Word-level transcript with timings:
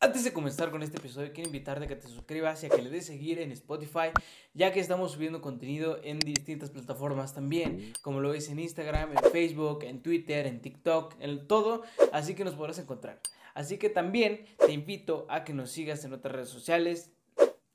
Antes 0.00 0.22
de 0.22 0.32
comenzar 0.32 0.70
con 0.70 0.84
este 0.84 0.98
episodio, 0.98 1.32
quiero 1.32 1.48
invitarte 1.48 1.86
a 1.86 1.88
que 1.88 1.96
te 1.96 2.06
suscribas 2.06 2.62
y 2.62 2.66
a 2.66 2.68
que 2.68 2.80
le 2.80 2.88
des 2.88 3.04
seguir 3.04 3.40
en 3.40 3.50
Spotify, 3.50 4.12
ya 4.54 4.72
que 4.72 4.78
estamos 4.78 5.10
subiendo 5.10 5.40
contenido 5.40 5.98
en 6.04 6.20
distintas 6.20 6.70
plataformas 6.70 7.34
también, 7.34 7.92
como 8.00 8.20
lo 8.20 8.30
ves 8.30 8.48
en 8.48 8.60
Instagram, 8.60 9.10
en 9.16 9.30
Facebook, 9.32 9.82
en 9.82 10.00
Twitter, 10.00 10.46
en 10.46 10.60
TikTok, 10.60 11.16
en 11.18 11.48
todo, 11.48 11.82
así 12.12 12.36
que 12.36 12.44
nos 12.44 12.54
podrás 12.54 12.78
encontrar. 12.78 13.20
Así 13.54 13.76
que 13.76 13.90
también 13.90 14.46
te 14.64 14.70
invito 14.70 15.26
a 15.28 15.42
que 15.42 15.52
nos 15.52 15.72
sigas 15.72 16.04
en 16.04 16.12
otras 16.12 16.32
redes 16.32 16.48
sociales. 16.48 17.10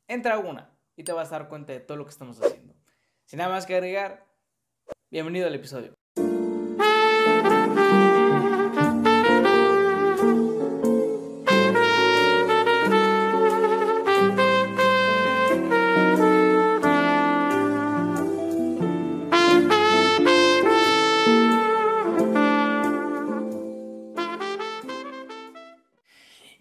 Entra 0.07 0.35
a 0.35 0.39
una 0.39 0.71
y 0.95 1.03
te 1.03 1.11
vas 1.11 1.27
a 1.33 1.39
dar 1.39 1.49
cuenta 1.49 1.73
de 1.73 1.81
todo 1.81 1.97
lo 1.97 2.05
que 2.05 2.11
estamos 2.11 2.39
haciendo. 2.41 2.73
Sin 3.25 3.39
nada 3.39 3.49
más 3.49 3.65
que 3.65 3.75
agregar, 3.75 4.25
bienvenido 5.11 5.47
al 5.47 5.55
episodio. 5.55 5.93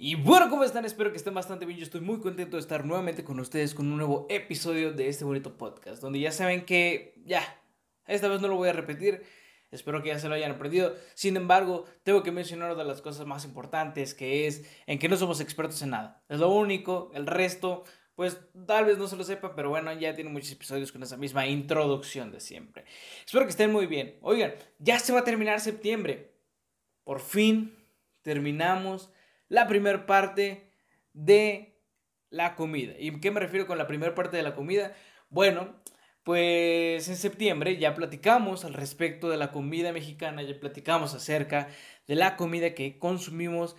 Y 0.05 0.17
bueno, 0.17 0.51
¿cómo 0.51 0.65
están? 0.65 0.85
Espero 0.85 1.13
que 1.13 1.17
estén 1.17 1.33
bastante 1.33 1.65
bien. 1.65 1.79
Yo 1.79 1.85
estoy 1.85 2.01
muy 2.01 2.19
contento 2.19 2.57
de 2.57 2.61
estar 2.61 2.85
nuevamente 2.85 3.23
con 3.23 3.39
ustedes 3.39 3.73
con 3.73 3.87
un 3.87 3.99
nuevo 3.99 4.27
episodio 4.31 4.93
de 4.93 5.07
este 5.07 5.25
bonito 5.25 5.57
podcast, 5.57 6.03
donde 6.03 6.19
ya 6.19 6.33
saben 6.33 6.65
que 6.65 7.23
ya, 7.25 7.63
esta 8.09 8.27
vez 8.27 8.41
no 8.41 8.49
lo 8.49 8.57
voy 8.57 8.69
a 8.69 8.73
repetir. 8.73 9.23
Espero 9.71 10.03
que 10.03 10.09
ya 10.09 10.19
se 10.19 10.29
lo 10.29 10.35
hayan 10.35 10.51
aprendido. 10.51 10.93
Sin 11.15 11.37
embargo, 11.37 11.85
tengo 12.03 12.25
que 12.25 12.33
mencionar 12.33 12.73
una 12.73 12.83
de 12.83 12.89
las 12.89 13.01
cosas 13.01 13.29
más 13.29 13.45
importantes, 13.45 14.13
que 14.13 14.49
es 14.49 14.69
en 14.87 14.99
que 14.99 15.09
no 15.09 15.17
somos 15.17 15.41
expertos 15.41 15.81
en 15.83 15.91
nada. 15.91 16.25
Es 16.29 16.41
lo 16.41 16.49
único, 16.51 17.13
el 17.15 17.29
resto, 17.29 17.85
pues 18.17 18.41
tal 18.67 18.87
vez 18.87 18.99
no 18.99 19.07
se 19.07 19.15
lo 19.15 19.23
sepa, 19.23 19.55
pero 19.55 19.71
bueno, 19.71 19.93
ya 19.93 20.17
tiene 20.17 20.31
muchos 20.31 20.51
episodios 20.51 20.91
con 20.91 21.05
esa 21.05 21.17
misma 21.17 21.47
introducción 21.47 22.33
de 22.33 22.41
siempre. 22.41 22.87
Espero 23.25 23.45
que 23.45 23.53
estén 23.53 23.71
muy 23.71 23.87
bien. 23.87 24.19
Oigan, 24.23 24.53
ya 24.81 24.99
se 24.99 25.13
va 25.13 25.21
a 25.21 25.25
terminar 25.25 25.61
septiembre. 25.61 26.35
Por 27.05 27.21
fin 27.21 27.77
terminamos 28.23 29.13
la 29.53 29.69
primera 29.69 30.07
parte 30.07 30.73
de 31.13 31.79
la 32.31 32.55
comida. 32.55 32.95
¿Y 32.99 33.21
qué 33.21 33.31
me 33.31 33.39
refiero 33.39 33.67
con 33.67 33.77
la 33.77 33.87
primera 33.87 34.15
parte 34.15 34.39
de 34.39 34.43
la 34.43 34.55
comida? 34.55 34.97
Bueno, 35.29 35.83
pues 36.23 37.07
en 37.07 37.17
septiembre 37.17 37.77
ya 37.77 37.95
platicamos 37.95 38.65
al 38.65 38.73
respecto 38.73 39.29
de 39.29 39.37
la 39.37 39.53
comida 39.53 39.93
mexicana, 39.93 40.43
ya 40.43 40.59
platicamos 40.59 41.13
acerca 41.13 41.69
de 42.07 42.15
la 42.15 42.37
comida 42.39 42.75
que 42.75 42.99
consumimos 42.99 43.77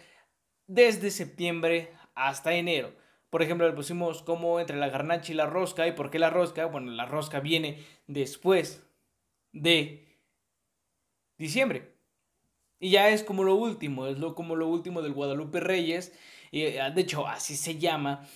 desde 0.67 1.09
septiembre 1.09 1.91
hasta 2.13 2.53
enero. 2.53 2.93
Por 3.31 3.41
ejemplo, 3.41 3.67
le 3.67 3.73
pusimos 3.73 4.21
como 4.21 4.59
entre 4.59 4.77
la 4.77 4.89
garnacha 4.89 5.31
y 5.31 5.35
la 5.35 5.47
rosca. 5.47 5.87
¿Y 5.87 5.93
por 5.93 6.11
qué 6.11 6.19
la 6.19 6.29
rosca? 6.29 6.67
Bueno, 6.67 6.91
la 6.91 7.07
rosca 7.07 7.39
viene 7.39 7.83
después 8.05 8.87
de 9.53 10.19
diciembre. 11.39 11.92
Y 12.83 12.89
ya 12.89 13.07
es 13.07 13.23
como 13.23 13.45
lo 13.45 13.55
último, 13.55 14.07
es 14.07 14.19
lo, 14.19 14.35
como 14.35 14.57
lo 14.57 14.67
último 14.67 15.01
del 15.01 15.13
Guadalupe 15.13 15.61
Reyes. 15.61 16.11
Y, 16.51 16.63
eh, 16.63 16.81
de 16.93 17.01
hecho, 17.01 17.25
así 17.25 17.55
se 17.55 17.77
llama. 17.77 18.27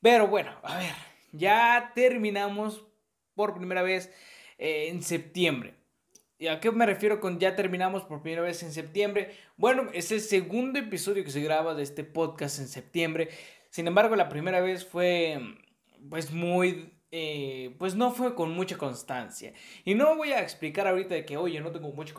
Pero 0.00 0.28
bueno, 0.28 0.52
a 0.62 0.78
ver, 0.78 0.92
ya 1.32 1.90
terminamos 1.92 2.86
por 3.34 3.56
primera 3.56 3.82
vez 3.82 4.14
eh, 4.58 4.90
en 4.90 5.02
septiembre. 5.02 5.74
¿Y 6.38 6.46
a 6.46 6.60
qué 6.60 6.70
me 6.70 6.86
refiero 6.86 7.18
con 7.18 7.40
ya 7.40 7.56
terminamos 7.56 8.04
por 8.04 8.22
primera 8.22 8.42
vez 8.42 8.62
en 8.62 8.70
septiembre? 8.70 9.34
Bueno, 9.56 9.88
es 9.92 10.12
el 10.12 10.20
segundo 10.20 10.78
episodio 10.78 11.24
que 11.24 11.32
se 11.32 11.40
graba 11.40 11.74
de 11.74 11.82
este 11.82 12.04
podcast 12.04 12.60
en 12.60 12.68
septiembre. 12.68 13.30
Sin 13.70 13.88
embargo, 13.88 14.14
la 14.14 14.28
primera 14.28 14.60
vez 14.60 14.86
fue 14.86 15.40
pues 16.08 16.30
muy 16.30 16.95
eh, 17.18 17.74
pues 17.78 17.94
no 17.94 18.10
fue 18.10 18.34
con 18.34 18.50
mucha 18.50 18.76
constancia. 18.76 19.54
Y 19.86 19.94
no 19.94 20.16
voy 20.16 20.32
a 20.32 20.42
explicar 20.42 20.86
ahorita 20.86 21.14
de 21.14 21.24
que, 21.24 21.38
oye, 21.38 21.58
no 21.60 21.72
tengo 21.72 21.90
mucha, 21.90 22.14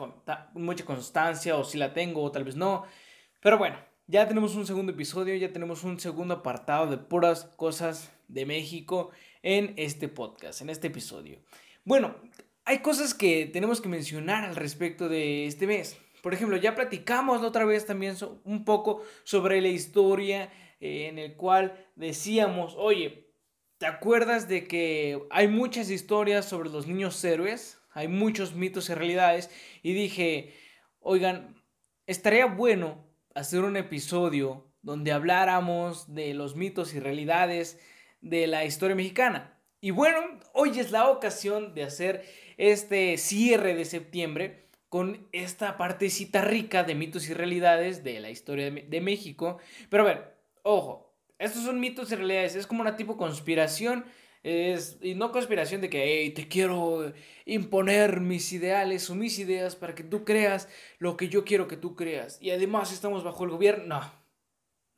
mucha 0.54 0.84
constancia 0.84 1.56
o 1.56 1.62
si 1.62 1.78
la 1.78 1.92
tengo 1.94 2.20
o 2.20 2.32
tal 2.32 2.42
vez 2.42 2.56
no. 2.56 2.84
Pero 3.40 3.58
bueno, 3.58 3.78
ya 4.08 4.26
tenemos 4.26 4.56
un 4.56 4.66
segundo 4.66 4.90
episodio, 4.90 5.36
ya 5.36 5.52
tenemos 5.52 5.84
un 5.84 6.00
segundo 6.00 6.34
apartado 6.34 6.88
de 6.88 6.98
puras 6.98 7.44
cosas 7.56 8.12
de 8.26 8.44
México 8.44 9.10
en 9.44 9.72
este 9.76 10.08
podcast, 10.08 10.62
en 10.62 10.70
este 10.70 10.88
episodio. 10.88 11.38
Bueno, 11.84 12.16
hay 12.64 12.80
cosas 12.80 13.14
que 13.14 13.46
tenemos 13.46 13.80
que 13.80 13.88
mencionar 13.88 14.44
al 14.44 14.56
respecto 14.56 15.08
de 15.08 15.46
este 15.46 15.68
mes. 15.68 15.96
Por 16.24 16.34
ejemplo, 16.34 16.56
ya 16.56 16.74
platicamos 16.74 17.40
la 17.40 17.46
otra 17.46 17.64
vez 17.64 17.86
también 17.86 18.16
un 18.42 18.64
poco 18.64 19.04
sobre 19.22 19.60
la 19.60 19.68
historia 19.68 20.50
eh, 20.80 21.06
en 21.06 21.20
el 21.20 21.36
cual 21.36 21.86
decíamos, 21.94 22.74
oye, 22.76 23.27
¿Te 23.78 23.86
acuerdas 23.86 24.48
de 24.48 24.66
que 24.66 25.22
hay 25.30 25.46
muchas 25.46 25.88
historias 25.88 26.46
sobre 26.46 26.68
los 26.68 26.88
niños 26.88 27.22
héroes? 27.24 27.78
Hay 27.92 28.08
muchos 28.08 28.56
mitos 28.56 28.90
y 28.90 28.94
realidades. 28.94 29.50
Y 29.84 29.92
dije, 29.92 30.52
oigan, 30.98 31.62
estaría 32.04 32.46
bueno 32.46 33.06
hacer 33.36 33.60
un 33.60 33.76
episodio 33.76 34.66
donde 34.82 35.12
habláramos 35.12 36.12
de 36.12 36.34
los 36.34 36.56
mitos 36.56 36.92
y 36.92 36.98
realidades 36.98 37.78
de 38.20 38.48
la 38.48 38.64
historia 38.64 38.96
mexicana. 38.96 39.56
Y 39.80 39.92
bueno, 39.92 40.40
hoy 40.54 40.80
es 40.80 40.90
la 40.90 41.08
ocasión 41.08 41.72
de 41.74 41.84
hacer 41.84 42.24
este 42.56 43.16
cierre 43.16 43.76
de 43.76 43.84
septiembre 43.84 44.70
con 44.88 45.28
esta 45.30 45.76
partecita 45.76 46.42
rica 46.42 46.82
de 46.82 46.96
mitos 46.96 47.28
y 47.28 47.34
realidades 47.34 48.02
de 48.02 48.18
la 48.18 48.30
historia 48.30 48.72
de 48.72 49.00
México. 49.00 49.58
Pero 49.88 50.02
a 50.02 50.06
ver, 50.06 50.36
ojo, 50.64 51.07
estos 51.38 51.62
son 51.64 51.80
mitos 51.80 52.10
y 52.10 52.16
realidades. 52.16 52.56
Es 52.56 52.66
como 52.66 52.80
una 52.80 52.96
tipo 52.96 53.16
conspiración. 53.16 54.04
Es, 54.42 54.98
y 55.02 55.14
no 55.14 55.32
conspiración 55.32 55.80
de 55.80 55.90
que 55.90 56.32
te 56.34 56.48
quiero 56.48 57.12
imponer 57.44 58.20
mis 58.20 58.52
ideales 58.52 59.10
o 59.10 59.14
mis 59.14 59.38
ideas 59.38 59.74
para 59.74 59.94
que 59.94 60.04
tú 60.04 60.24
creas 60.24 60.68
lo 60.98 61.16
que 61.16 61.28
yo 61.28 61.44
quiero 61.44 61.68
que 61.68 61.76
tú 61.76 61.96
creas. 61.96 62.38
Y 62.40 62.50
además 62.50 62.92
estamos 62.92 63.24
bajo 63.24 63.44
el 63.44 63.50
gobierno. 63.50 63.86
No, 63.86 64.12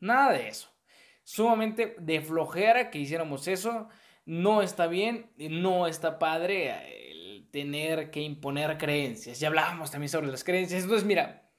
nada 0.00 0.33
de 0.33 0.49
eso. 0.49 0.69
Sumamente 1.25 1.97
de 1.99 2.21
flojera 2.21 2.91
que 2.91 2.99
hiciéramos 2.99 3.49
eso. 3.49 3.89
No 4.27 4.62
está 4.62 4.87
bien 4.87 5.31
no 5.37 5.87
está 5.87 6.19
padre 6.19 7.11
el 7.11 7.49
tener 7.50 8.11
que 8.11 8.21
imponer 8.21 8.79
creencias. 8.79 9.41
Ya 9.41 9.49
hablábamos 9.49 9.91
también 9.91 10.11
sobre 10.11 10.29
las 10.29 10.45
creencias. 10.45 10.83
Entonces, 10.83 11.06
mira, 11.06 11.50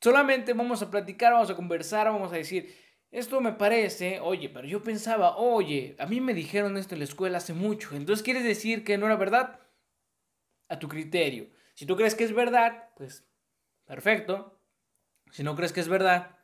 solamente 0.00 0.52
vamos 0.52 0.82
a 0.82 0.90
platicar, 0.90 1.32
vamos 1.32 1.50
a 1.50 1.56
conversar, 1.56 2.06
vamos 2.06 2.32
a 2.32 2.36
decir 2.36 2.87
esto 3.10 3.40
me 3.40 3.52
parece, 3.52 4.20
oye, 4.20 4.48
pero 4.48 4.66
yo 4.66 4.82
pensaba, 4.82 5.36
oye, 5.36 5.96
a 5.98 6.06
mí 6.06 6.20
me 6.20 6.34
dijeron 6.34 6.76
esto 6.76 6.94
en 6.94 7.00
la 7.00 7.04
escuela 7.04 7.38
hace 7.38 7.54
mucho, 7.54 7.94
entonces 7.94 8.22
quieres 8.22 8.44
decir 8.44 8.84
que 8.84 8.98
no 8.98 9.06
era 9.06 9.16
verdad 9.16 9.60
a 10.68 10.78
tu 10.78 10.88
criterio. 10.88 11.48
Si 11.74 11.86
tú 11.86 11.96
crees 11.96 12.14
que 12.14 12.24
es 12.24 12.34
verdad, 12.34 12.90
pues 12.96 13.24
perfecto. 13.86 14.60
Si 15.30 15.42
no 15.42 15.56
crees 15.56 15.72
que 15.72 15.80
es 15.80 15.88
verdad, 15.88 16.38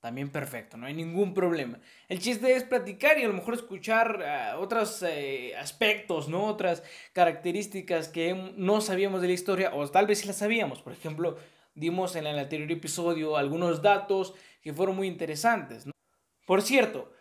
también 0.00 0.30
perfecto, 0.30 0.76
no 0.76 0.86
hay 0.86 0.94
ningún 0.94 1.34
problema. 1.34 1.80
El 2.08 2.20
chiste 2.20 2.54
es 2.54 2.64
platicar 2.64 3.18
y 3.18 3.24
a 3.24 3.28
lo 3.28 3.34
mejor 3.34 3.54
escuchar 3.54 4.20
uh, 4.20 4.60
otros 4.60 5.02
eh, 5.02 5.56
aspectos, 5.56 6.28
¿no? 6.28 6.44
Otras 6.46 6.82
características 7.12 8.08
que 8.08 8.34
no 8.56 8.80
sabíamos 8.80 9.22
de 9.22 9.28
la 9.28 9.32
historia 9.34 9.74
o 9.74 9.88
tal 9.88 10.06
vez 10.06 10.20
sí 10.20 10.26
las 10.26 10.36
sabíamos. 10.36 10.82
Por 10.82 10.92
ejemplo, 10.92 11.38
dimos 11.74 12.14
en 12.14 12.26
el 12.26 12.38
anterior 12.38 12.70
episodio 12.70 13.36
algunos 13.36 13.82
datos 13.82 14.34
que 14.62 14.72
fueron 14.72 14.96
muy 14.96 15.08
interesantes, 15.08 15.86
¿no? 15.86 15.95
Por 16.46 16.62
cierto, 16.62 17.12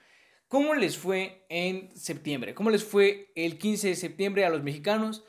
¿cómo 0.47 0.75
les 0.75 0.97
fue 0.97 1.45
en 1.49 1.89
septiembre? 1.97 2.53
¿Cómo 2.53 2.69
les 2.69 2.83
fue 2.83 3.31
el 3.35 3.57
15 3.57 3.89
de 3.89 3.95
septiembre 3.95 4.45
a 4.45 4.49
los 4.49 4.63
mexicanos 4.63 5.25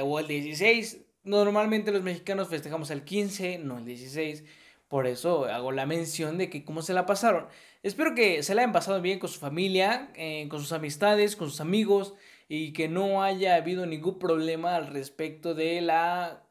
o 0.00 0.20
el 0.20 0.28
16? 0.28 1.06
Normalmente 1.24 1.90
los 1.90 2.02
mexicanos 2.02 2.48
festejamos 2.48 2.90
el 2.90 3.04
15, 3.04 3.58
no 3.58 3.78
el 3.78 3.86
16. 3.86 4.44
Por 4.86 5.06
eso 5.06 5.46
hago 5.46 5.72
la 5.72 5.86
mención 5.86 6.38
de 6.38 6.50
que 6.50 6.64
cómo 6.64 6.82
se 6.82 6.92
la 6.92 7.06
pasaron. 7.06 7.48
Espero 7.82 8.14
que 8.14 8.42
se 8.42 8.54
la 8.54 8.62
hayan 8.62 8.72
pasado 8.72 9.00
bien 9.00 9.18
con 9.18 9.30
su 9.30 9.40
familia, 9.40 10.10
eh, 10.14 10.46
con 10.50 10.60
sus 10.60 10.72
amistades, 10.72 11.34
con 11.34 11.48
sus 11.50 11.60
amigos 11.60 12.14
y 12.48 12.72
que 12.74 12.88
no 12.88 13.22
haya 13.22 13.54
habido 13.56 13.86
ningún 13.86 14.18
problema 14.18 14.76
al 14.76 14.88
respecto 14.88 15.54
de 15.54 15.80
la... 15.80 16.44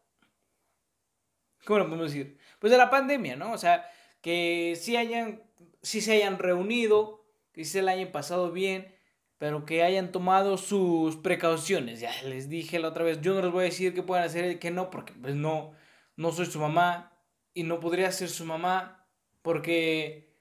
¿Cómo 1.65 1.79
lo 1.79 1.85
podemos 1.85 2.11
decir? 2.11 2.37
Pues 2.59 2.71
de 2.71 2.77
la 2.77 2.89
pandemia, 2.89 3.35
¿no? 3.35 3.51
O 3.51 3.57
sea, 3.57 3.87
que 4.21 4.77
sí 4.79 4.95
hayan 4.95 5.46
si 5.81 6.01
se 6.01 6.13
hayan 6.13 6.39
reunido, 6.39 7.25
que 7.51 7.65
se 7.65 7.81
la 7.81 7.91
hayan 7.93 8.11
pasado 8.11 8.51
bien, 8.51 8.93
pero 9.37 9.65
que 9.65 9.83
hayan 9.83 10.11
tomado 10.11 10.57
sus 10.57 11.15
precauciones. 11.17 11.99
Ya 11.99 12.11
les 12.23 12.49
dije 12.49 12.79
la 12.79 12.89
otra 12.89 13.03
vez, 13.03 13.21
yo 13.21 13.33
no 13.33 13.41
les 13.41 13.51
voy 13.51 13.61
a 13.61 13.65
decir 13.65 13.93
que 13.93 14.03
puedan 14.03 14.25
hacer 14.25 14.51
y 14.51 14.59
que 14.59 14.71
no, 14.71 14.89
porque 14.89 15.13
pues 15.13 15.35
no, 15.35 15.73
no 16.15 16.31
soy 16.31 16.47
su 16.47 16.59
mamá 16.59 17.13
y 17.53 17.63
no 17.63 17.79
podría 17.79 18.11
ser 18.11 18.29
su 18.29 18.45
mamá 18.45 19.07
porque 19.41 20.35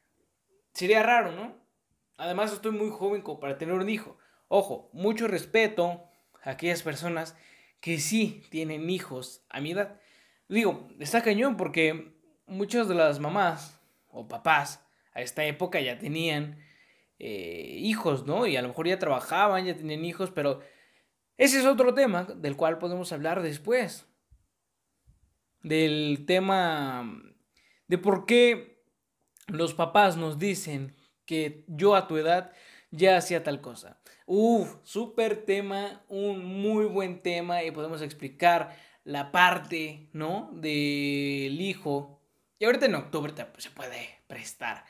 sería 0.72 1.02
raro, 1.02 1.32
¿no? 1.32 1.54
Además 2.16 2.52
estoy 2.52 2.72
muy 2.72 2.90
joven 2.90 3.22
como 3.22 3.40
para 3.40 3.58
tener 3.58 3.74
un 3.74 3.88
hijo. 3.88 4.18
Ojo, 4.48 4.90
mucho 4.92 5.28
respeto 5.28 6.04
a 6.42 6.50
aquellas 6.50 6.82
personas 6.82 7.36
que 7.80 7.98
sí 7.98 8.44
tienen 8.50 8.88
hijos 8.88 9.44
a 9.50 9.60
mi 9.60 9.72
edad. 9.72 10.00
Digo, 10.48 10.88
está 10.98 11.22
cañón 11.22 11.56
porque 11.56 12.14
muchas 12.46 12.88
de 12.88 12.94
las 12.94 13.20
mamás 13.20 13.80
o 14.08 14.28
papás 14.28 14.85
a 15.16 15.22
esta 15.22 15.44
época 15.46 15.80
ya 15.80 15.98
tenían 15.98 16.58
eh, 17.18 17.78
hijos, 17.78 18.26
¿no? 18.26 18.46
Y 18.46 18.56
a 18.56 18.62
lo 18.62 18.68
mejor 18.68 18.86
ya 18.86 18.98
trabajaban, 18.98 19.64
ya 19.64 19.74
tenían 19.74 20.04
hijos, 20.04 20.30
pero 20.30 20.60
ese 21.38 21.58
es 21.58 21.64
otro 21.64 21.94
tema 21.94 22.24
del 22.24 22.54
cual 22.54 22.76
podemos 22.76 23.10
hablar 23.12 23.42
después. 23.42 24.06
Del 25.62 26.24
tema 26.26 27.22
de 27.88 27.96
por 27.96 28.26
qué 28.26 28.84
los 29.46 29.72
papás 29.72 30.18
nos 30.18 30.38
dicen 30.38 30.94
que 31.24 31.64
yo 31.66 31.96
a 31.96 32.06
tu 32.08 32.18
edad 32.18 32.52
ya 32.90 33.16
hacía 33.16 33.42
tal 33.42 33.62
cosa. 33.62 34.02
Uf, 34.26 34.76
súper 34.82 35.46
tema, 35.46 36.04
un 36.08 36.44
muy 36.44 36.84
buen 36.84 37.22
tema 37.22 37.64
y 37.64 37.70
podemos 37.70 38.02
explicar 38.02 38.76
la 39.02 39.32
parte, 39.32 40.10
¿no? 40.12 40.50
Del 40.52 41.58
hijo. 41.58 42.20
Y 42.58 42.66
ahorita 42.66 42.84
en 42.84 42.96
octubre 42.96 43.32
se 43.56 43.70
puede 43.70 44.18
prestar 44.26 44.84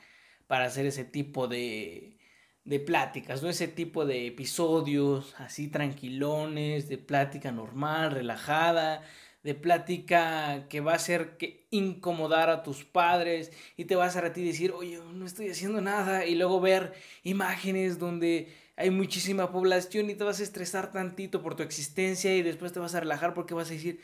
para 0.47 0.65
hacer 0.65 0.85
ese 0.85 1.05
tipo 1.05 1.47
de, 1.47 2.17
de 2.63 2.79
pláticas, 2.79 3.43
¿no? 3.43 3.49
Ese 3.49 3.67
tipo 3.67 4.05
de 4.05 4.27
episodios 4.27 5.35
así 5.37 5.67
tranquilones, 5.69 6.89
de 6.89 6.97
plática 6.97 7.51
normal, 7.51 8.11
relajada, 8.11 9.03
de 9.43 9.55
plática 9.55 10.67
que 10.67 10.81
va 10.81 10.93
a 10.93 10.95
hacer 10.95 11.37
que 11.37 11.67
incomodar 11.71 12.49
a 12.49 12.63
tus 12.63 12.83
padres 12.83 13.51
y 13.77 13.85
te 13.85 13.95
va 13.95 14.05
a 14.05 14.09
a 14.09 14.33
ti 14.33 14.43
decir, 14.43 14.71
oye, 14.73 14.99
no 15.13 15.25
estoy 15.25 15.49
haciendo 15.49 15.79
nada 15.79 16.25
y 16.25 16.35
luego 16.35 16.59
ver 16.59 16.93
imágenes 17.23 17.99
donde 17.99 18.53
hay 18.75 18.89
muchísima 18.89 19.51
población 19.51 20.09
y 20.09 20.15
te 20.15 20.23
vas 20.23 20.39
a 20.39 20.43
estresar 20.43 20.91
tantito 20.91 21.41
por 21.41 21.55
tu 21.55 21.63
existencia 21.63 22.35
y 22.35 22.41
después 22.41 22.73
te 22.73 22.79
vas 22.79 22.93
a 22.95 22.99
relajar 22.99 23.33
porque 23.33 23.53
vas 23.53 23.69
a 23.69 23.73
decir, 23.73 24.01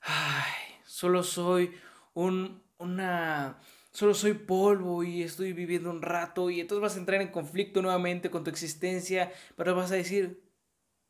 ay, 0.00 0.52
solo 0.84 1.22
soy 1.22 1.72
un, 2.14 2.62
una, 2.78 3.58
solo 3.96 4.12
soy 4.12 4.34
polvo 4.34 5.02
y 5.04 5.22
estoy 5.22 5.54
viviendo 5.54 5.88
un 5.88 6.02
rato 6.02 6.50
y 6.50 6.60
entonces 6.60 6.82
vas 6.82 6.96
a 6.96 6.98
entrar 6.98 7.22
en 7.22 7.28
conflicto 7.28 7.80
nuevamente 7.80 8.30
con 8.30 8.44
tu 8.44 8.50
existencia, 8.50 9.32
pero 9.56 9.74
vas 9.74 9.90
a 9.90 9.94
decir, 9.94 10.44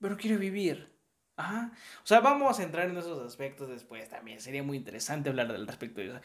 pero 0.00 0.16
quiero 0.16 0.38
vivir. 0.38 0.96
Ajá. 1.36 1.72
O 2.04 2.06
sea, 2.06 2.20
vamos 2.20 2.60
a 2.60 2.62
entrar 2.62 2.88
en 2.88 2.96
esos 2.96 3.18
aspectos 3.26 3.68
después 3.68 4.08
también. 4.08 4.40
Sería 4.40 4.62
muy 4.62 4.76
interesante 4.76 5.30
hablar 5.30 5.50
del 5.50 5.66
respecto 5.66 6.00
de 6.00 6.06
eso. 6.06 6.20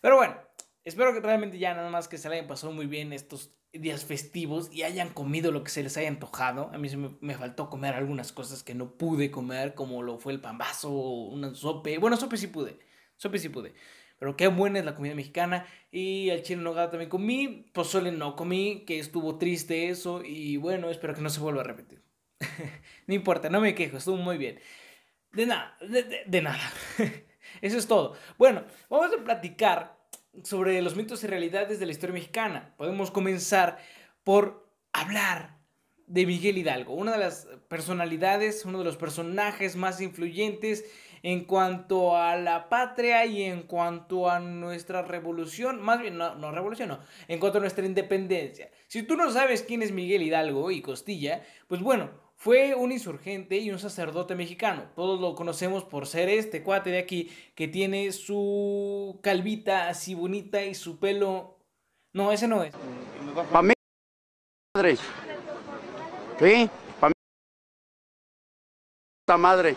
Pero 0.00 0.14
bueno, 0.14 0.36
espero 0.84 1.12
que 1.12 1.18
realmente 1.18 1.58
ya 1.58 1.74
nada 1.74 1.90
más 1.90 2.06
que 2.06 2.16
se 2.16 2.28
le 2.28 2.36
hayan 2.36 2.46
pasado 2.46 2.72
muy 2.72 2.86
bien 2.86 3.12
estos 3.12 3.52
días 3.72 4.04
festivos 4.04 4.70
y 4.72 4.84
hayan 4.84 5.08
comido 5.08 5.50
lo 5.50 5.64
que 5.64 5.70
se 5.70 5.82
les 5.82 5.96
haya 5.96 6.06
antojado. 6.06 6.70
A 6.72 6.78
mí 6.78 6.88
se 6.88 6.96
me, 6.96 7.34
faltó 7.34 7.68
comer 7.68 7.94
algunas 7.94 8.30
cosas 8.30 8.62
que 8.62 8.76
no 8.76 8.96
pude 8.96 9.32
comer, 9.32 9.74
como 9.74 10.04
lo 10.04 10.18
fue 10.18 10.32
el 10.32 10.40
pambazo, 10.40 10.90
una 10.92 11.56
sope. 11.56 11.98
Bueno, 11.98 12.16
sope 12.16 12.36
sí 12.36 12.46
pude. 12.46 12.78
Sope 13.16 13.40
sí 13.40 13.48
pude. 13.48 13.74
Pero 14.18 14.36
qué 14.36 14.48
buena 14.48 14.78
es 14.78 14.84
la 14.84 14.94
comida 14.94 15.14
mexicana. 15.14 15.66
Y 15.90 16.30
al 16.30 16.42
chile 16.42 16.62
nogada 16.62 16.90
también 16.90 17.10
comí. 17.10 17.70
Pozole 17.72 18.12
no 18.12 18.36
comí, 18.36 18.84
que 18.86 18.98
estuvo 18.98 19.38
triste 19.38 19.88
eso. 19.88 20.22
Y 20.24 20.56
bueno, 20.56 20.90
espero 20.90 21.14
que 21.14 21.20
no 21.20 21.30
se 21.30 21.40
vuelva 21.40 21.62
a 21.62 21.64
repetir. 21.64 22.02
no 23.06 23.14
importa, 23.14 23.48
no 23.50 23.60
me 23.60 23.74
quejo, 23.74 23.96
estuvo 23.96 24.16
muy 24.16 24.38
bien. 24.38 24.60
De 25.32 25.46
nada, 25.46 25.76
de, 26.26 26.42
nada. 26.42 26.72
Eso 27.60 27.76
es 27.76 27.86
todo. 27.86 28.16
Bueno, 28.38 28.64
vamos 28.88 29.10
a 29.12 29.24
platicar 29.24 29.98
sobre 30.44 30.80
los 30.80 30.96
mitos 30.96 31.24
y 31.24 31.26
realidades 31.26 31.80
de 31.80 31.86
la 31.86 31.92
historia 31.92 32.14
mexicana. 32.14 32.74
Podemos 32.76 33.10
comenzar 33.10 33.78
por 34.22 34.68
hablar 34.92 35.58
de 36.06 36.26
Miguel 36.26 36.58
Hidalgo, 36.58 36.94
una 36.94 37.12
de 37.12 37.18
las 37.18 37.48
personalidades, 37.68 38.64
uno 38.64 38.78
de 38.78 38.84
los 38.84 38.96
personajes 38.96 39.74
más 39.74 40.00
influyentes 40.00 40.84
en 41.24 41.46
cuanto 41.46 42.16
a 42.18 42.36
la 42.36 42.68
patria 42.68 43.24
y 43.24 43.44
en 43.44 43.62
cuanto 43.62 44.28
a 44.28 44.40
nuestra 44.40 45.00
revolución, 45.00 45.80
más 45.80 45.98
bien, 45.98 46.18
no, 46.18 46.34
no 46.34 46.52
revolución, 46.52 46.90
no, 46.90 47.00
en 47.28 47.40
cuanto 47.40 47.56
a 47.56 47.60
nuestra 47.62 47.86
independencia. 47.86 48.70
Si 48.88 49.04
tú 49.04 49.16
no 49.16 49.30
sabes 49.30 49.62
quién 49.62 49.80
es 49.80 49.90
Miguel 49.90 50.22
Hidalgo 50.22 50.70
y 50.70 50.82
Costilla, 50.82 51.42
pues 51.66 51.80
bueno, 51.80 52.10
fue 52.36 52.74
un 52.74 52.92
insurgente 52.92 53.56
y 53.56 53.70
un 53.70 53.78
sacerdote 53.78 54.34
mexicano. 54.34 54.90
Todos 54.94 55.18
lo 55.18 55.34
conocemos 55.34 55.82
por 55.82 56.06
ser 56.06 56.28
este 56.28 56.62
cuate 56.62 56.90
de 56.90 56.98
aquí 56.98 57.30
que 57.54 57.68
tiene 57.68 58.12
su 58.12 59.18
calvita 59.22 59.88
así 59.88 60.14
bonita 60.14 60.62
y 60.62 60.74
su 60.74 60.98
pelo... 60.98 61.56
No, 62.12 62.32
ese 62.32 62.46
no 62.46 62.62
es. 62.62 62.74
Para 63.50 63.62
mí, 63.62 63.72
madre. 64.76 64.98
Sí, 66.38 66.68
para 67.00 67.08
mí, 67.08 67.14
madre. 69.38 69.74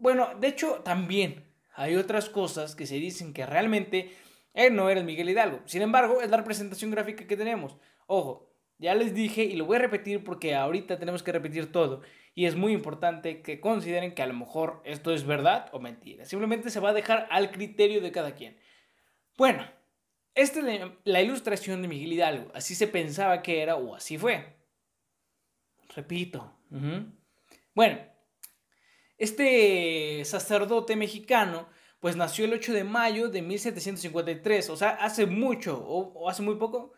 Bueno, 0.00 0.30
de 0.38 0.48
hecho, 0.48 0.80
también 0.84 1.44
hay 1.74 1.96
otras 1.96 2.28
cosas 2.28 2.74
que 2.74 2.86
se 2.86 2.96
dicen 2.96 3.32
que 3.32 3.46
realmente 3.46 4.12
él 4.54 4.74
no 4.74 4.90
era 4.90 5.00
el 5.00 5.06
Miguel 5.06 5.30
Hidalgo. 5.30 5.60
Sin 5.66 5.82
embargo, 5.82 6.20
es 6.22 6.30
la 6.30 6.36
representación 6.36 6.90
gráfica 6.90 7.26
que 7.26 7.36
tenemos. 7.36 7.76
Ojo, 8.06 8.50
ya 8.78 8.94
les 8.94 9.14
dije 9.14 9.44
y 9.44 9.56
lo 9.56 9.66
voy 9.66 9.76
a 9.76 9.80
repetir 9.80 10.24
porque 10.24 10.54
ahorita 10.54 10.98
tenemos 10.98 11.22
que 11.22 11.32
repetir 11.32 11.70
todo. 11.70 12.02
Y 12.34 12.46
es 12.46 12.56
muy 12.56 12.72
importante 12.72 13.42
que 13.42 13.60
consideren 13.60 14.14
que 14.14 14.22
a 14.22 14.26
lo 14.26 14.34
mejor 14.34 14.80
esto 14.84 15.12
es 15.12 15.26
verdad 15.26 15.68
o 15.72 15.80
mentira. 15.80 16.24
Simplemente 16.24 16.70
se 16.70 16.80
va 16.80 16.90
a 16.90 16.94
dejar 16.94 17.28
al 17.30 17.50
criterio 17.50 18.00
de 18.00 18.12
cada 18.12 18.34
quien. 18.34 18.56
Bueno, 19.36 19.64
esta 20.34 20.60
es 20.60 20.90
la, 21.04 21.20
ilustración 21.20 21.82
de 21.82 21.88
Miguel 21.88 22.12
Hidalgo. 22.12 22.50
Así 22.54 22.74
se 22.74 22.88
pensaba 22.88 23.42
que 23.42 23.62
era 23.62 23.76
o 23.76 23.94
así 23.94 24.16
fue. 24.16 24.56
Repito. 25.94 26.56
Bueno, 27.74 27.98
este 29.20 30.24
sacerdote 30.24 30.96
mexicano, 30.96 31.68
pues 32.00 32.16
nació 32.16 32.46
el 32.46 32.54
8 32.54 32.72
de 32.72 32.84
mayo 32.84 33.28
de 33.28 33.42
1753, 33.42 34.70
o 34.70 34.76
sea, 34.76 34.92
hace 34.92 35.26
mucho 35.26 35.78
o, 35.78 36.28
hace 36.30 36.40
muy 36.42 36.56
poco. 36.56 36.94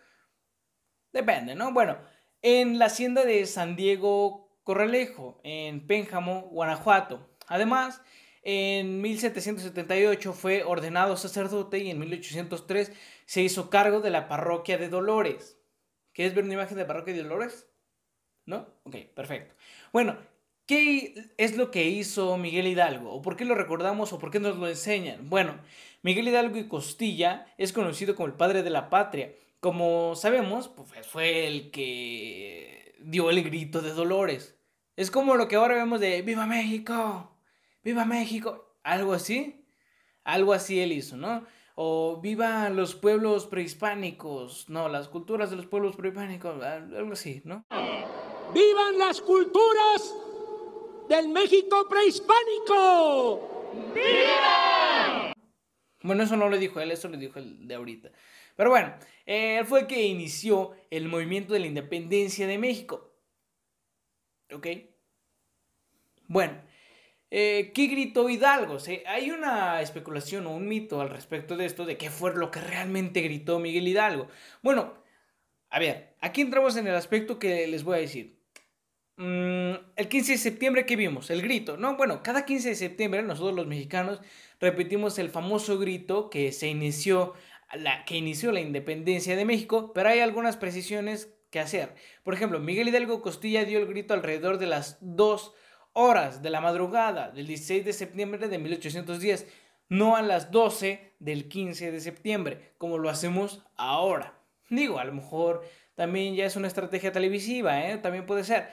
Depende, 1.12 1.56
¿no? 1.56 1.72
Bueno, 1.72 1.98
en 2.40 2.78
la 2.78 2.86
hacienda 2.86 3.24
de 3.24 3.44
San 3.46 3.74
Diego 3.74 4.56
Corralejo, 4.62 5.40
en 5.42 5.84
Pénjamo, 5.88 6.42
Guanajuato. 6.42 7.28
Además, 7.48 8.00
en 8.42 9.00
1778 9.00 10.32
fue 10.32 10.62
ordenado 10.62 11.16
sacerdote 11.16 11.78
y 11.78 11.90
en 11.90 11.98
1803 11.98 12.92
se 13.26 13.42
hizo 13.42 13.68
cargo 13.68 14.00
de 14.00 14.10
la 14.10 14.28
parroquia 14.28 14.78
de 14.78 14.88
Dolores. 14.88 15.58
¿Quieres 16.12 16.36
ver 16.36 16.44
una 16.44 16.54
imagen 16.54 16.76
de 16.76 16.84
la 16.84 16.88
parroquia 16.88 17.14
de 17.14 17.24
Dolores? 17.24 17.68
¿No? 18.46 18.68
Ok, 18.84 18.94
perfecto. 19.12 19.56
Bueno, 19.92 20.16
¿Qué 20.66 21.30
es 21.38 21.56
lo 21.56 21.70
que 21.70 21.88
hizo 21.88 22.36
Miguel 22.38 22.68
Hidalgo? 22.68 23.12
¿O 23.12 23.20
por 23.20 23.36
qué 23.36 23.44
lo 23.44 23.54
recordamos 23.54 24.12
o 24.12 24.18
por 24.18 24.30
qué 24.30 24.38
nos 24.38 24.56
lo 24.56 24.68
enseñan? 24.68 25.28
Bueno, 25.28 25.58
Miguel 26.02 26.28
Hidalgo 26.28 26.56
y 26.56 26.68
Costilla 26.68 27.46
es 27.58 27.72
conocido 27.72 28.14
como 28.14 28.28
el 28.28 28.34
padre 28.34 28.62
de 28.62 28.70
la 28.70 28.88
patria. 28.88 29.32
Como 29.60 30.14
sabemos, 30.14 30.68
pues 30.68 31.06
fue 31.06 31.46
el 31.46 31.70
que 31.70 32.94
dio 33.00 33.30
el 33.30 33.42
grito 33.42 33.80
de 33.80 33.92
Dolores. 33.92 34.56
Es 34.96 35.10
como 35.10 35.34
lo 35.34 35.48
que 35.48 35.56
ahora 35.56 35.74
vemos 35.74 36.00
de 36.00 36.22
¡Viva 36.22 36.46
México! 36.46 37.36
¡Viva 37.82 38.04
México! 38.04 38.76
Algo 38.84 39.14
así. 39.14 39.64
Algo 40.24 40.52
así 40.52 40.80
él 40.80 40.92
hizo, 40.92 41.16
¿no? 41.16 41.44
O 41.74 42.20
viva 42.20 42.68
los 42.70 42.94
pueblos 42.94 43.46
prehispánicos. 43.46 44.68
No, 44.68 44.88
las 44.88 45.08
culturas 45.08 45.50
de 45.50 45.56
los 45.56 45.66
pueblos 45.66 45.96
prehispánicos. 45.96 46.62
Algo 46.62 47.12
así, 47.12 47.42
¿no? 47.44 47.64
¡Vivan 48.54 48.98
las 48.98 49.20
culturas 49.20 50.14
del 51.12 51.28
México 51.28 51.86
prehispánico. 51.90 53.70
¡Viva! 53.94 55.34
Bueno, 56.02 56.22
eso 56.22 56.36
no 56.36 56.48
lo 56.48 56.56
dijo 56.56 56.80
él, 56.80 56.90
eso 56.90 57.08
lo 57.08 57.18
dijo 57.18 57.38
el 57.38 57.68
de 57.68 57.74
ahorita. 57.74 58.10
Pero 58.56 58.70
bueno, 58.70 58.94
él 59.26 59.64
fue 59.66 59.80
el 59.80 59.86
que 59.86 60.02
inició 60.02 60.72
el 60.90 61.08
movimiento 61.08 61.52
de 61.52 61.60
la 61.60 61.66
independencia 61.66 62.46
de 62.46 62.56
México. 62.56 63.14
¿Ok? 64.52 64.66
Bueno, 66.28 66.62
eh, 67.30 67.72
¿qué 67.74 67.88
gritó 67.88 68.30
Hidalgo? 68.30 68.78
hay 69.06 69.30
una 69.30 69.82
especulación 69.82 70.46
o 70.46 70.56
un 70.56 70.66
mito 70.66 71.00
al 71.02 71.10
respecto 71.10 71.58
de 71.58 71.66
esto, 71.66 71.84
de 71.84 71.98
qué 71.98 72.08
fue 72.08 72.34
lo 72.34 72.50
que 72.50 72.60
realmente 72.60 73.20
gritó 73.20 73.58
Miguel 73.58 73.86
Hidalgo. 73.86 74.28
Bueno, 74.62 74.94
a 75.68 75.78
ver, 75.78 76.16
aquí 76.20 76.40
entramos 76.40 76.76
en 76.76 76.86
el 76.86 76.94
aspecto 76.94 77.38
que 77.38 77.66
les 77.66 77.84
voy 77.84 77.98
a 77.98 78.00
decir. 78.00 78.42
Mm, 79.16 79.51
el 80.02 80.08
15 80.08 80.32
de 80.32 80.38
septiembre, 80.38 80.84
¿qué 80.84 80.96
vimos? 80.96 81.30
El 81.30 81.42
grito, 81.42 81.76
¿no? 81.76 81.96
Bueno, 81.96 82.24
cada 82.24 82.44
15 82.44 82.70
de 82.70 82.74
septiembre 82.74 83.22
nosotros 83.22 83.54
los 83.54 83.68
mexicanos 83.68 84.20
repetimos 84.58 85.16
el 85.20 85.30
famoso 85.30 85.78
grito 85.78 86.28
que 86.28 86.50
se 86.50 86.66
inició, 86.66 87.34
la, 87.72 88.04
que 88.04 88.16
inició 88.16 88.50
la 88.50 88.60
independencia 88.60 89.36
de 89.36 89.44
México, 89.44 89.92
pero 89.94 90.08
hay 90.08 90.18
algunas 90.18 90.56
precisiones 90.56 91.32
que 91.50 91.60
hacer. 91.60 91.94
Por 92.24 92.34
ejemplo, 92.34 92.58
Miguel 92.58 92.88
Hidalgo 92.88 93.22
Costilla 93.22 93.64
dio 93.64 93.78
el 93.78 93.86
grito 93.86 94.12
alrededor 94.12 94.58
de 94.58 94.66
las 94.66 94.98
2 95.02 95.54
horas 95.92 96.42
de 96.42 96.50
la 96.50 96.60
madrugada 96.60 97.30
del 97.30 97.46
16 97.46 97.84
de 97.84 97.92
septiembre 97.92 98.48
de 98.48 98.58
1810, 98.58 99.46
no 99.88 100.16
a 100.16 100.22
las 100.22 100.50
12 100.50 101.14
del 101.20 101.48
15 101.48 101.92
de 101.92 102.00
septiembre, 102.00 102.72
como 102.76 102.98
lo 102.98 103.08
hacemos 103.08 103.64
ahora. 103.76 104.36
Digo, 104.68 104.98
a 104.98 105.04
lo 105.04 105.12
mejor 105.12 105.62
también 105.94 106.34
ya 106.34 106.44
es 106.44 106.56
una 106.56 106.66
estrategia 106.66 107.12
televisiva, 107.12 107.88
¿eh? 107.88 107.98
También 107.98 108.26
puede 108.26 108.42
ser. 108.42 108.70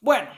Bueno, 0.00 0.28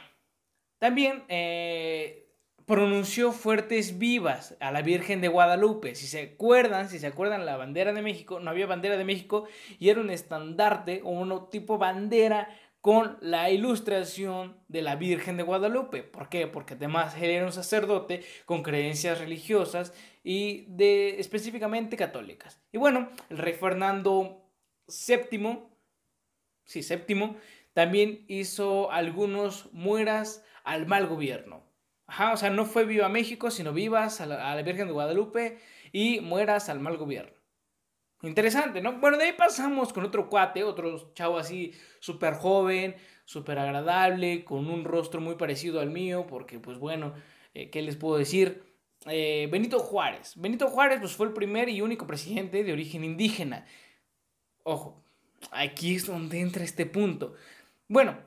también 0.80 1.25
eh, 1.28 2.26
pronunció 2.64 3.32
fuertes 3.32 3.99
vivas 3.99 4.56
a 4.60 4.72
la 4.72 4.80
Virgen 4.80 5.20
de 5.20 5.28
Guadalupe. 5.28 5.94
Si 5.94 6.06
se 6.06 6.22
acuerdan, 6.22 6.88
si 6.88 6.99
se 6.99 7.06
acuerdan 7.06 7.44
la 7.44 7.58
bandera 7.58 7.92
de 7.92 8.00
México, 8.00 8.40
no 8.40 8.50
había 8.50 8.66
bandera 8.66 8.96
de 8.96 9.04
México 9.04 9.46
y 9.78 9.90
era 9.90 10.00
un 10.00 10.08
estandarte 10.08 11.02
o 11.04 11.10
un 11.10 11.50
tipo 11.50 11.76
bandera 11.76 12.49
con 12.80 13.18
la 13.20 13.50
ilustración 13.50 14.56
de 14.68 14.80
la 14.80 14.96
Virgen 14.96 15.37
de 15.37 15.42
Guadalupe. 15.42 16.02
¿Por 16.02 16.30
qué? 16.30 16.46
Porque 16.46 16.75
además 16.75 17.14
era 17.20 17.44
un 17.44 17.52
sacerdote 17.52 18.25
con 18.46 18.62
creencias 18.62 19.18
religiosas 19.18 19.92
y 20.25 20.66
específicamente 20.78 21.99
católicas. 21.99 22.58
Y 22.72 22.78
bueno, 22.78 23.10
el 23.28 23.37
rey 23.37 23.52
Fernando 23.52 24.46
VII, 24.88 25.58
sí, 26.64 26.82
séptimo, 26.82 27.37
también 27.75 28.25
hizo 28.28 28.90
algunos 28.90 29.70
mueras 29.72 30.42
al 30.64 30.87
mal 30.87 31.07
gobierno. 31.07 31.62
Ajá, 32.11 32.33
o 32.33 32.37
sea, 32.37 32.50
no 32.50 32.67
fue 32.67 32.85
viva 32.85 33.09
México, 33.09 33.52
sino 33.52 33.73
vivas 33.73 34.21
a 34.21 34.26
la, 34.26 34.61
Virgen 34.62 34.88
de 34.88 34.93
Guadalupe 34.93 35.59
y 35.93 36.21
mueras 36.21 36.69
al 36.69 36.81
mal 36.81 36.97
gobierno. 36.97 37.33
Interesante, 38.23 38.83
¿no? 38.83 38.99
Bueno, 38.99 39.17
de 39.17 39.25
ahí 39.25 39.33
pasamos 39.33 39.93
con 39.93 40.05
otro 40.05 40.29
cuate, 40.29 40.64
otro 40.64 41.14
chavo 41.14 41.38
así 41.38 41.73
súper 42.00 42.35
joven, 42.35 42.97
súper 43.25 43.61
agradable, 43.61 44.45
con 44.45 44.69
un 44.69 44.85
rostro 44.85 45.21
muy 45.21 45.37
parecido 45.37 45.81
al 45.81 45.90
mío, 45.90 46.26
porque 46.29 46.59
pues 46.59 46.79
bueno, 46.79 47.14
eh, 47.55 47.71
¿qué 47.71 47.81
les 47.81 47.95
puedo 47.95 48.19
decir? 48.19 48.64
Eh, 49.07 49.49
Benito 49.50 49.79
Juárez. 49.79 50.33
Benito 50.35 50.67
Juárez 50.67 50.99
pues 50.99 51.12
fue 51.12 51.29
el 51.29 51.33
primer 51.33 51.69
y 51.69 51.81
único 51.81 52.09
presidente 52.09 52.64
de 52.64 52.73
origen 52.73 53.05
indígena. 53.05 53.67
Ojo, 54.64 55.00
aquí 55.52 55.95
es 55.95 56.07
donde 56.07 56.40
entra 56.40 56.64
este 56.64 56.87
punto. 56.87 57.35
Bueno, 57.87 58.19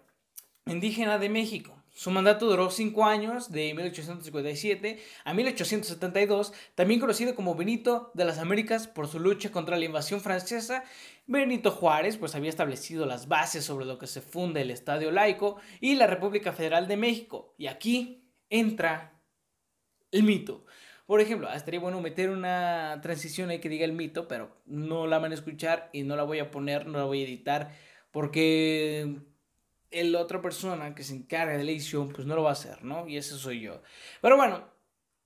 indígena 0.66 1.20
de 1.20 1.28
México. 1.28 1.83
Su 1.96 2.10
mandato 2.10 2.48
duró 2.48 2.72
cinco 2.72 3.06
años, 3.06 3.52
de 3.52 3.72
1857 3.76 5.00
a 5.24 5.34
1872, 5.36 6.52
también 6.74 7.00
conocido 7.00 7.36
como 7.36 7.54
Benito 7.54 8.12
de 8.16 8.26
las 8.26 8.40
Américas 8.40 8.88
por 8.88 9.08
su 9.08 9.20
lucha 9.20 9.52
contra 9.52 9.78
la 9.78 9.86
invasión 9.86 10.20
francesa. 10.20 10.84
Benito 11.28 11.70
Juárez 11.70 12.18
pues 12.18 12.34
había 12.34 12.50
establecido 12.50 13.06
las 13.06 13.28
bases 13.28 13.64
sobre 13.64 13.86
lo 13.86 14.00
que 14.00 14.08
se 14.08 14.22
funda 14.22 14.60
el 14.60 14.72
Estadio 14.72 15.12
Laico 15.12 15.58
y 15.82 15.94
la 15.94 16.08
República 16.08 16.52
Federal 16.52 16.88
de 16.88 16.98
México. 16.98 17.54
Y 17.60 17.68
aquí 17.68 18.28
entra 18.50 19.22
el 20.12 20.24
mito. 20.24 20.66
Por 21.06 21.22
ejemplo, 21.22 21.52
estaría 21.54 21.80
bueno 21.80 22.02
meter 22.02 22.32
una 22.32 23.00
transición 23.04 23.52
ahí 23.52 23.60
que 23.60 23.70
diga 23.70 23.86
el 23.86 23.94
mito, 23.94 24.28
pero 24.28 24.58
no 24.66 25.06
la 25.06 25.20
van 25.20 25.32
a 25.32 25.36
escuchar 25.36 25.92
y 25.94 26.02
no 26.02 26.16
la 26.16 26.24
voy 26.24 26.40
a 26.40 26.50
poner, 26.50 26.88
no 26.88 26.98
la 26.98 27.04
voy 27.04 27.22
a 27.22 27.26
editar, 27.26 27.72
porque 28.12 29.20
la 29.94 30.20
otra 30.20 30.42
persona 30.42 30.96
que 30.96 31.04
se 31.04 31.16
encarga 31.16 31.58
de 31.58 31.64
la 31.64 31.72
edición, 31.72 32.10
pues 32.10 32.28
no 32.28 32.36
lo 32.36 32.44
va 32.44 32.50
a 32.50 32.54
hacer, 32.54 32.84
¿no? 32.84 33.08
Y 33.08 33.18
ese 33.18 33.36
soy 33.36 33.62
yo. 33.62 33.82
Pero 34.22 34.38
bueno, 34.38 34.68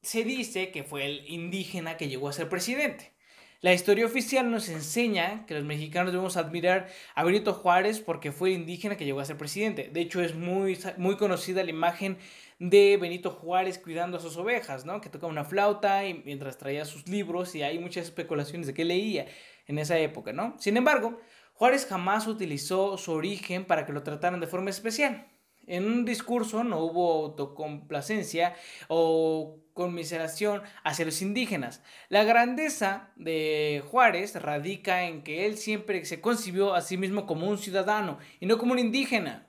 se 0.02 0.24
dice 0.24 0.72
que 0.72 0.84
fue 0.84 1.06
el 1.06 1.30
indígena 1.30 1.98
que 1.98 2.08
llegó 2.08 2.30
a 2.30 2.34
ser 2.34 2.50
presidente. 2.50 3.14
La 3.60 3.74
historia 3.74 4.06
oficial 4.06 4.52
nos 4.52 4.70
enseña 4.70 5.46
que 5.48 5.56
los 5.56 5.64
mexicanos 5.64 6.12
debemos 6.12 6.38
admirar 6.38 6.90
a 7.16 7.24
Benito 7.24 7.54
Juárez 7.54 8.00
porque 8.00 8.32
fue 8.32 8.50
el 8.50 8.62
indígena 8.62 8.98
que 8.98 9.06
llegó 9.06 9.20
a 9.20 9.26
ser 9.26 9.38
presidente. 9.38 9.90
De 9.92 10.02
hecho, 10.02 10.22
es 10.22 10.36
muy, 10.36 10.78
muy 10.98 11.18
conocida 11.18 11.64
la 11.64 11.72
imagen 11.72 12.20
de 12.60 12.98
Benito 13.02 13.32
Juárez 13.32 13.80
cuidando 13.80 14.18
a 14.18 14.20
sus 14.20 14.38
ovejas, 14.38 14.86
¿no? 14.86 15.02
Que 15.02 15.10
tocaba 15.10 15.32
una 15.32 15.44
flauta 15.44 16.06
y 16.06 16.22
mientras 16.24 16.60
traía 16.60 16.86
sus 16.86 17.08
libros 17.08 17.56
y 17.56 17.64
hay 17.64 17.80
muchas 17.80 18.06
especulaciones 18.06 18.68
de 18.68 18.76
qué 18.76 18.86
leía 18.86 19.26
en 19.66 19.80
esa 19.80 19.98
época, 19.98 20.34
¿no? 20.34 20.56
Sin 20.60 20.78
embargo, 20.78 21.20
Juárez 21.58 21.88
jamás 21.88 22.28
utilizó 22.28 23.00
su 23.00 23.12
origen 23.14 23.66
para 23.66 23.88
que 23.88 23.92
lo 23.92 24.04
trataran 24.04 24.40
de 24.40 24.46
forma 24.46 24.70
especial. 24.70 25.26
En 25.66 25.88
un 25.88 26.06
discurso 26.06 26.64
no 26.64 26.82
hubo 26.82 27.26
autocomplacencia 27.26 28.54
o 28.90 29.58
conmiseración 29.74 30.62
hacia 30.84 31.06
los 31.06 31.20
indígenas. 31.24 31.82
La 32.10 32.24
grandeza 32.24 33.10
de 33.16 33.84
Juárez 33.88 34.40
radica 34.40 35.06
en 35.06 35.24
que 35.24 35.48
él 35.48 35.58
siempre 35.58 36.06
se 36.06 36.22
concibió 36.22 36.76
a 36.76 36.82
sí 36.82 36.96
mismo 36.96 37.26
como 37.26 37.50
un 37.50 37.58
ciudadano 37.58 38.20
y 38.40 38.46
no 38.46 38.60
como 38.60 38.74
un 38.74 38.80
indígena. 38.80 39.48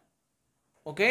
¿Ok? 0.85 1.03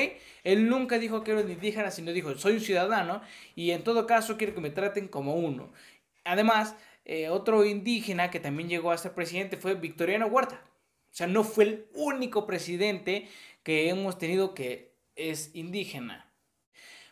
Él 0.43 0.67
nunca 0.67 0.97
dijo 0.97 1.23
que 1.23 1.29
era 1.29 1.41
un 1.41 1.51
indígena, 1.51 1.91
sino 1.91 2.11
dijo, 2.11 2.35
soy 2.39 2.53
un 2.53 2.61
ciudadano 2.61 3.21
y 3.53 3.69
en 3.69 3.83
todo 3.83 4.07
caso 4.07 4.35
quiero 4.35 4.55
que 4.55 4.61
me 4.61 4.71
traten 4.71 5.07
como 5.07 5.35
uno. 5.35 5.71
Además, 6.25 6.75
eh, 7.05 7.29
otro 7.29 7.65
indígena 7.65 8.31
que 8.31 8.39
también 8.39 8.67
llegó 8.67 8.89
a 8.89 8.97
ser 8.97 9.13
presidente 9.13 9.57
fue 9.57 9.75
Victoriano 9.75 10.25
Huerta. 10.25 10.59
Sea, 11.17 11.25
no 11.25 11.43
fue 11.43 11.63
el 11.63 11.87
único 11.95 12.45
presidente 12.45 13.27
que 13.63 13.89
hemos 13.89 14.19
tenido 14.19 14.53
que 14.53 14.93
es 15.15 15.49
indígena. 15.55 16.31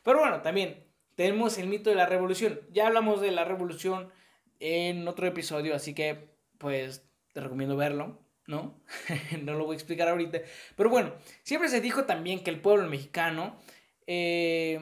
Pero 0.03 0.19
bueno, 0.19 0.43
también 0.43 0.85
tenemos 1.15 1.57
el 1.57 1.65
mito 1.65 1.89
de 1.89 1.95
la 1.95 2.05
revolución. 2.05 2.61
Ya 2.71 2.85
hablamos 2.85 3.19
de 3.19 3.31
la 3.31 3.45
revolución 3.45 4.11
en 4.59 5.07
otro 5.07 5.25
episodio, 5.25 5.73
así 5.73 5.95
que 5.95 6.29
pues 6.59 7.03
te 7.33 7.41
recomiendo 7.41 7.75
verlo, 7.77 8.19
¿no? 8.45 8.79
no 9.41 9.53
lo 9.53 9.65
voy 9.65 9.73
a 9.73 9.77
explicar 9.77 10.07
ahorita. 10.07 10.39
Pero 10.75 10.91
bueno, 10.91 11.15
siempre 11.41 11.67
se 11.67 11.81
dijo 11.81 12.03
también 12.03 12.43
que 12.43 12.51
el 12.51 12.61
pueblo 12.61 12.87
mexicano, 12.87 13.57
eh, 14.05 14.81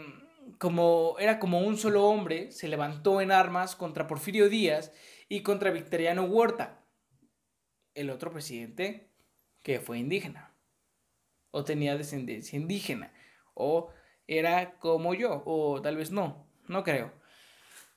como 0.58 1.16
era 1.18 1.40
como 1.40 1.62
un 1.62 1.78
solo 1.78 2.04
hombre, 2.08 2.52
se 2.52 2.68
levantó 2.68 3.22
en 3.22 3.32
armas 3.32 3.78
contra 3.78 4.06
Porfirio 4.06 4.50
Díaz 4.50 4.92
y 5.30 5.44
contra 5.44 5.72
Victoriano 5.72 6.26
Huerta, 6.26 6.84
el 7.96 8.10
otro 8.10 8.30
presidente 8.30 9.13
que 9.64 9.80
fue 9.80 9.98
indígena 9.98 10.54
o 11.52 11.64
tenía 11.64 11.98
descendencia 11.98 12.58
indígena 12.58 13.14
o 13.54 13.90
era 14.28 14.78
como 14.80 15.14
yo 15.14 15.44
o 15.46 15.82
tal 15.82 15.98
vez 15.98 16.12
no, 16.12 16.48
no 16.68 16.84
creo. 16.84 17.12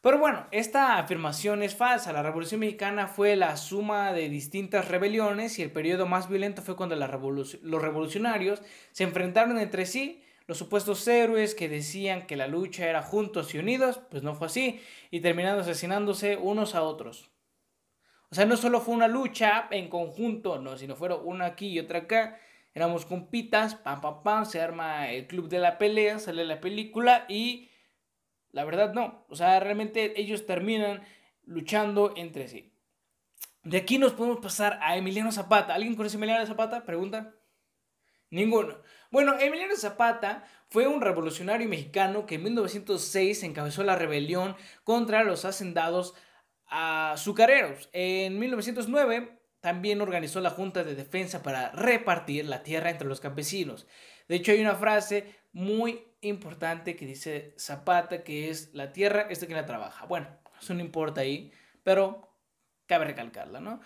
Pero 0.00 0.18
bueno, 0.18 0.46
esta 0.52 0.98
afirmación 0.98 1.64
es 1.64 1.74
falsa. 1.74 2.12
La 2.12 2.22
Revolución 2.22 2.60
Mexicana 2.60 3.08
fue 3.08 3.34
la 3.34 3.56
suma 3.56 4.12
de 4.12 4.28
distintas 4.28 4.86
rebeliones 4.86 5.58
y 5.58 5.62
el 5.62 5.72
periodo 5.72 6.06
más 6.06 6.28
violento 6.28 6.62
fue 6.62 6.76
cuando 6.76 6.94
los 6.94 7.82
revolucionarios 7.82 8.62
se 8.92 9.02
enfrentaron 9.02 9.58
entre 9.58 9.84
sí. 9.84 10.22
Los 10.46 10.58
supuestos 10.58 11.08
héroes 11.08 11.56
que 11.56 11.68
decían 11.68 12.28
que 12.28 12.36
la 12.36 12.46
lucha 12.46 12.86
era 12.86 13.02
juntos 13.02 13.52
y 13.52 13.58
unidos, 13.58 14.00
pues 14.08 14.22
no 14.22 14.36
fue 14.36 14.46
así, 14.46 14.80
y 15.10 15.18
terminaron 15.18 15.60
asesinándose 15.60 16.36
unos 16.36 16.76
a 16.76 16.82
otros. 16.82 17.32
Sea, 18.36 18.44
no 18.44 18.58
solo 18.58 18.82
fue 18.82 18.94
una 18.94 19.08
lucha 19.08 19.66
en 19.70 19.88
conjunto, 19.88 20.58
no, 20.58 20.76
sino 20.76 20.94
fueron 20.94 21.20
una 21.24 21.46
aquí 21.46 21.68
y 21.68 21.78
otra 21.78 22.00
acá. 22.00 22.38
Éramos 22.74 23.06
compitas, 23.06 23.76
pam, 23.76 24.02
pam, 24.02 24.22
pam, 24.22 24.44
se 24.44 24.60
arma 24.60 25.10
el 25.10 25.26
club 25.26 25.48
de 25.48 25.58
la 25.58 25.78
pelea, 25.78 26.18
sale 26.18 26.44
la 26.44 26.60
película 26.60 27.24
y 27.30 27.70
la 28.50 28.66
verdad 28.66 28.92
no. 28.92 29.24
O 29.30 29.36
sea, 29.36 29.58
realmente 29.58 30.20
ellos 30.20 30.44
terminan 30.44 31.02
luchando 31.46 32.12
entre 32.14 32.46
sí. 32.48 32.74
De 33.62 33.78
aquí 33.78 33.96
nos 33.96 34.12
podemos 34.12 34.40
pasar 34.40 34.78
a 34.82 34.98
Emiliano 34.98 35.32
Zapata. 35.32 35.74
¿Alguien 35.74 35.96
conoce 35.96 36.16
a 36.16 36.18
Emiliano 36.18 36.44
Zapata? 36.44 36.84
Pregunta. 36.84 37.32
Ninguno. 38.28 38.76
Bueno, 39.10 39.38
Emiliano 39.40 39.76
Zapata 39.76 40.44
fue 40.68 40.86
un 40.86 41.00
revolucionario 41.00 41.70
mexicano 41.70 42.26
que 42.26 42.34
en 42.34 42.42
1906 42.42 43.44
encabezó 43.44 43.82
la 43.82 43.96
rebelión 43.96 44.56
contra 44.84 45.24
los 45.24 45.46
hacendados 45.46 46.14
azucareros. 46.68 47.88
En 47.92 48.38
1909 48.38 49.38
también 49.60 50.00
organizó 50.00 50.40
la 50.40 50.50
Junta 50.50 50.84
de 50.84 50.94
Defensa 50.94 51.42
para 51.42 51.70
repartir 51.72 52.46
la 52.46 52.62
tierra 52.62 52.90
entre 52.90 53.08
los 53.08 53.20
campesinos. 53.20 53.86
De 54.28 54.36
hecho, 54.36 54.52
hay 54.52 54.60
una 54.60 54.76
frase 54.76 55.34
muy 55.52 56.04
importante 56.20 56.96
que 56.96 57.06
dice 57.06 57.54
Zapata, 57.58 58.22
que 58.22 58.50
es 58.50 58.74
la 58.74 58.92
tierra 58.92 59.26
es 59.30 59.40
de 59.40 59.46
quien 59.46 59.58
la 59.58 59.66
trabaja. 59.66 60.06
Bueno, 60.06 60.28
eso 60.60 60.74
no 60.74 60.80
importa 60.80 61.20
ahí, 61.20 61.52
pero 61.82 62.32
cabe 62.86 63.06
recalcarla, 63.06 63.60
¿no? 63.60 63.80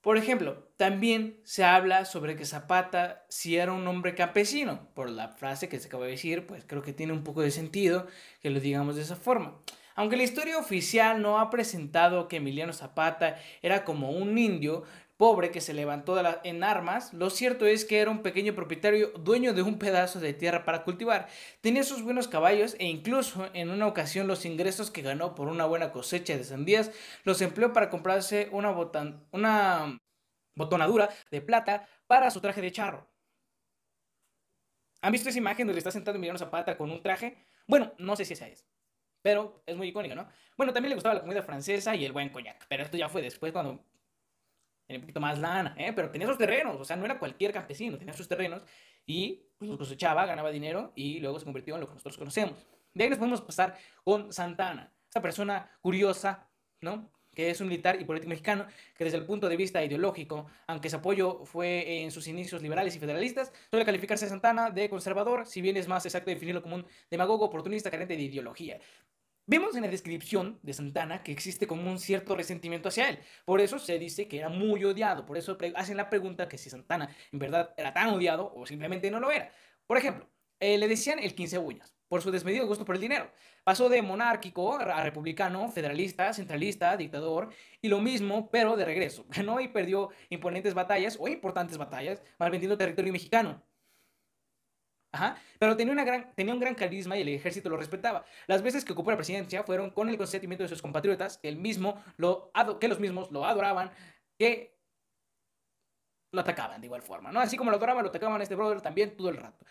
Por 0.00 0.18
ejemplo, 0.18 0.70
también 0.76 1.40
se 1.42 1.64
habla 1.64 2.04
sobre 2.04 2.36
que 2.36 2.44
Zapata 2.44 3.24
si 3.28 3.56
era 3.56 3.72
un 3.72 3.88
hombre 3.88 4.14
campesino. 4.14 4.88
Por 4.94 5.10
la 5.10 5.30
frase 5.30 5.68
que 5.68 5.80
se 5.80 5.88
acaba 5.88 6.04
de 6.04 6.12
decir, 6.12 6.46
pues 6.46 6.64
creo 6.64 6.82
que 6.82 6.92
tiene 6.92 7.12
un 7.12 7.24
poco 7.24 7.42
de 7.42 7.50
sentido 7.50 8.06
que 8.40 8.50
lo 8.50 8.60
digamos 8.60 8.94
de 8.94 9.02
esa 9.02 9.16
forma. 9.16 9.60
Aunque 9.96 10.18
la 10.18 10.24
historia 10.24 10.58
oficial 10.58 11.22
no 11.22 11.40
ha 11.40 11.48
presentado 11.48 12.28
que 12.28 12.36
Emiliano 12.36 12.74
Zapata 12.74 13.40
era 13.62 13.84
como 13.84 14.10
un 14.10 14.36
indio 14.36 14.84
pobre 15.16 15.50
que 15.50 15.62
se 15.62 15.72
levantó 15.72 16.22
en 16.44 16.62
armas, 16.62 17.14
lo 17.14 17.30
cierto 17.30 17.64
es 17.64 17.86
que 17.86 18.00
era 18.00 18.10
un 18.10 18.22
pequeño 18.22 18.54
propietario 18.54 19.08
dueño 19.12 19.54
de 19.54 19.62
un 19.62 19.78
pedazo 19.78 20.20
de 20.20 20.34
tierra 20.34 20.66
para 20.66 20.84
cultivar. 20.84 21.28
Tenía 21.62 21.82
sus 21.82 22.02
buenos 22.02 22.28
caballos 22.28 22.76
e 22.78 22.84
incluso 22.84 23.48
en 23.54 23.70
una 23.70 23.86
ocasión 23.86 24.26
los 24.26 24.44
ingresos 24.44 24.90
que 24.90 25.00
ganó 25.00 25.34
por 25.34 25.48
una 25.48 25.64
buena 25.64 25.92
cosecha 25.92 26.36
de 26.36 26.44
sandías 26.44 26.90
los 27.24 27.40
empleó 27.40 27.72
para 27.72 27.88
comprarse 27.88 28.50
una, 28.52 28.70
una 29.32 29.98
botonadura 30.54 31.08
de 31.30 31.40
plata 31.40 31.88
para 32.06 32.30
su 32.30 32.42
traje 32.42 32.60
de 32.60 32.72
charro. 32.72 33.08
¿Han 35.00 35.12
visto 35.12 35.30
esa 35.30 35.38
imagen 35.38 35.66
donde 35.66 35.78
está 35.78 35.90
sentado 35.90 36.16
Emiliano 36.16 36.38
Zapata 36.38 36.76
con 36.76 36.90
un 36.90 37.02
traje? 37.02 37.46
Bueno, 37.66 37.94
no 37.96 38.14
sé 38.16 38.26
si 38.26 38.34
esa 38.34 38.46
es 38.48 38.66
pero 39.26 39.60
es 39.66 39.76
muy 39.76 39.88
icónico, 39.88 40.14
¿no? 40.14 40.28
Bueno, 40.56 40.72
también 40.72 40.90
le 40.90 40.94
gustaba 40.94 41.16
la 41.16 41.20
comida 41.20 41.42
francesa 41.42 41.96
y 41.96 42.04
el 42.04 42.12
buen 42.12 42.28
coñac, 42.28 42.64
pero 42.68 42.84
esto 42.84 42.96
ya 42.96 43.08
fue 43.08 43.22
después 43.22 43.52
cuando 43.52 43.84
tenía 44.86 44.98
un 44.98 45.00
poquito 45.00 45.18
más 45.18 45.36
lana, 45.40 45.74
¿eh? 45.76 45.92
Pero 45.92 46.12
tenía 46.12 46.28
sus 46.28 46.38
terrenos, 46.38 46.80
o 46.80 46.84
sea, 46.84 46.94
no 46.94 47.04
era 47.04 47.18
cualquier 47.18 47.52
campesino, 47.52 47.98
tenía 47.98 48.14
sus 48.14 48.28
terrenos 48.28 48.62
y 49.04 49.42
pues, 49.58 49.68
lo 49.68 49.76
cosechaba, 49.78 50.26
ganaba 50.26 50.52
dinero 50.52 50.92
y 50.94 51.18
luego 51.18 51.40
se 51.40 51.44
convirtió 51.44 51.74
en 51.74 51.80
lo 51.80 51.88
que 51.88 51.94
nosotros 51.94 52.16
conocemos. 52.16 52.54
De 52.94 53.02
ahí 53.02 53.10
nos 53.10 53.18
podemos 53.18 53.40
pasar 53.40 53.76
con 54.04 54.32
Santana, 54.32 54.92
esta 55.08 55.20
persona 55.20 55.72
curiosa, 55.82 56.48
¿no? 56.80 57.10
que 57.36 57.50
es 57.50 57.60
un 57.60 57.68
militar 57.68 58.00
y 58.00 58.04
político 58.04 58.30
mexicano 58.30 58.66
que 58.96 59.04
desde 59.04 59.18
el 59.18 59.26
punto 59.26 59.48
de 59.48 59.56
vista 59.56 59.84
ideológico, 59.84 60.46
aunque 60.66 60.88
su 60.88 60.96
apoyo 60.96 61.44
fue 61.44 62.02
en 62.02 62.10
sus 62.10 62.26
inicios 62.28 62.62
liberales 62.62 62.96
y 62.96 62.98
federalistas, 62.98 63.52
suele 63.68 63.84
calificarse 63.84 64.24
a 64.24 64.28
Santana 64.30 64.70
de 64.70 64.88
conservador, 64.88 65.46
si 65.46 65.60
bien 65.60 65.76
es 65.76 65.86
más 65.86 66.06
exacto 66.06 66.30
definirlo 66.30 66.62
como 66.62 66.76
un 66.76 66.86
demagogo 67.10 67.44
oportunista 67.44 67.90
carente 67.90 68.16
de 68.16 68.22
ideología. 68.22 68.78
Vemos 69.48 69.76
en 69.76 69.82
la 69.82 69.88
descripción 69.88 70.58
de 70.62 70.72
Santana 70.72 71.22
que 71.22 71.30
existe 71.30 71.68
como 71.68 71.88
un 71.88 72.00
cierto 72.00 72.34
resentimiento 72.34 72.88
hacia 72.88 73.08
él. 73.08 73.20
Por 73.44 73.60
eso 73.60 73.78
se 73.78 73.96
dice 73.96 74.26
que 74.26 74.38
era 74.38 74.48
muy 74.48 74.84
odiado. 74.84 75.24
Por 75.24 75.36
eso 75.38 75.56
hacen 75.76 75.96
la 75.96 76.10
pregunta 76.10 76.48
que 76.48 76.58
si 76.58 76.68
Santana 76.68 77.14
en 77.30 77.38
verdad 77.38 77.72
era 77.76 77.94
tan 77.94 78.08
odiado 78.08 78.52
o 78.56 78.66
simplemente 78.66 79.08
no 79.08 79.20
lo 79.20 79.30
era. 79.30 79.52
Por 79.86 79.98
ejemplo, 79.98 80.28
eh, 80.58 80.78
le 80.78 80.88
decían 80.88 81.20
el 81.20 81.36
15 81.36 81.58
uñas 81.58 81.96
por 82.08 82.22
su 82.22 82.32
desmedido 82.32 82.66
gusto 82.66 82.84
por 82.84 82.96
el 82.96 83.00
dinero. 83.00 83.30
Pasó 83.62 83.88
de 83.88 84.02
monárquico 84.02 84.74
a 84.78 85.04
republicano, 85.04 85.68
federalista, 85.68 86.32
centralista, 86.32 86.96
dictador, 86.96 87.50
y 87.80 87.88
lo 87.88 88.00
mismo, 88.00 88.50
pero 88.50 88.76
de 88.76 88.84
regreso. 88.84 89.26
Ganó 89.30 89.60
y 89.60 89.68
perdió 89.68 90.10
imponentes 90.28 90.74
batallas 90.74 91.16
o 91.20 91.28
importantes 91.28 91.78
batallas, 91.78 92.22
malvendiendo 92.38 92.76
territorio 92.76 93.12
mexicano. 93.12 93.62
Pero 95.58 95.76
tenía, 95.76 95.92
una 95.92 96.04
gran, 96.04 96.32
tenía 96.34 96.54
un 96.54 96.60
gran 96.60 96.74
carisma 96.74 97.16
y 97.16 97.22
el 97.22 97.28
ejército 97.28 97.68
lo 97.68 97.76
respetaba. 97.76 98.24
Las 98.46 98.62
veces 98.62 98.84
que 98.84 98.92
ocupó 98.92 99.10
la 99.10 99.16
presidencia 99.16 99.62
fueron 99.62 99.90
con 99.90 100.08
el 100.08 100.16
consentimiento 100.18 100.64
de 100.64 100.68
sus 100.68 100.82
compatriotas, 100.82 101.38
que, 101.38 101.48
el 101.48 101.56
mismo 101.56 102.02
lo, 102.16 102.50
que 102.80 102.88
los 102.88 103.00
mismos 103.00 103.30
lo 103.30 103.44
adoraban, 103.44 103.90
que 104.38 104.76
lo 106.32 106.40
atacaban 106.40 106.80
de 106.80 106.86
igual 106.86 107.02
forma, 107.02 107.32
¿no? 107.32 107.40
Así 107.40 107.56
como 107.56 107.70
lo 107.70 107.76
adoraban, 107.76 108.02
lo 108.02 108.10
atacaban 108.10 108.40
a 108.40 108.42
este 108.42 108.54
brother 108.54 108.80
también 108.80 109.16
todo 109.16 109.30
el 109.30 109.36
rato. 109.36 109.64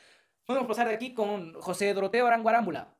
Podemos 0.46 0.68
pasar 0.68 0.88
de 0.88 0.96
aquí 0.96 1.14
con 1.14 1.54
José 1.62 1.94
Doroteo 1.94 2.28
Aranguarámbula. 2.28 2.96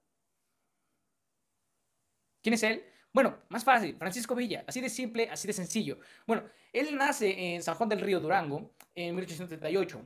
¿Quién 2.42 2.54
es 2.54 2.64
él? 2.64 2.86
Bueno, 3.12 3.38
más 3.50 3.64
fácil, 3.64 3.96
Francisco 3.98 4.36
Villa, 4.36 4.64
así 4.68 4.82
de 4.82 4.90
simple, 4.90 5.30
así 5.30 5.48
de 5.48 5.54
sencillo. 5.54 6.00
Bueno, 6.28 6.44
él 6.74 6.96
nace 6.98 7.56
en 7.56 7.64
San 7.64 7.76
Juan 7.76 7.88
del 7.88 8.02
Río 8.02 8.20
Durango 8.20 8.76
en 8.94 9.16
1838 9.16 10.06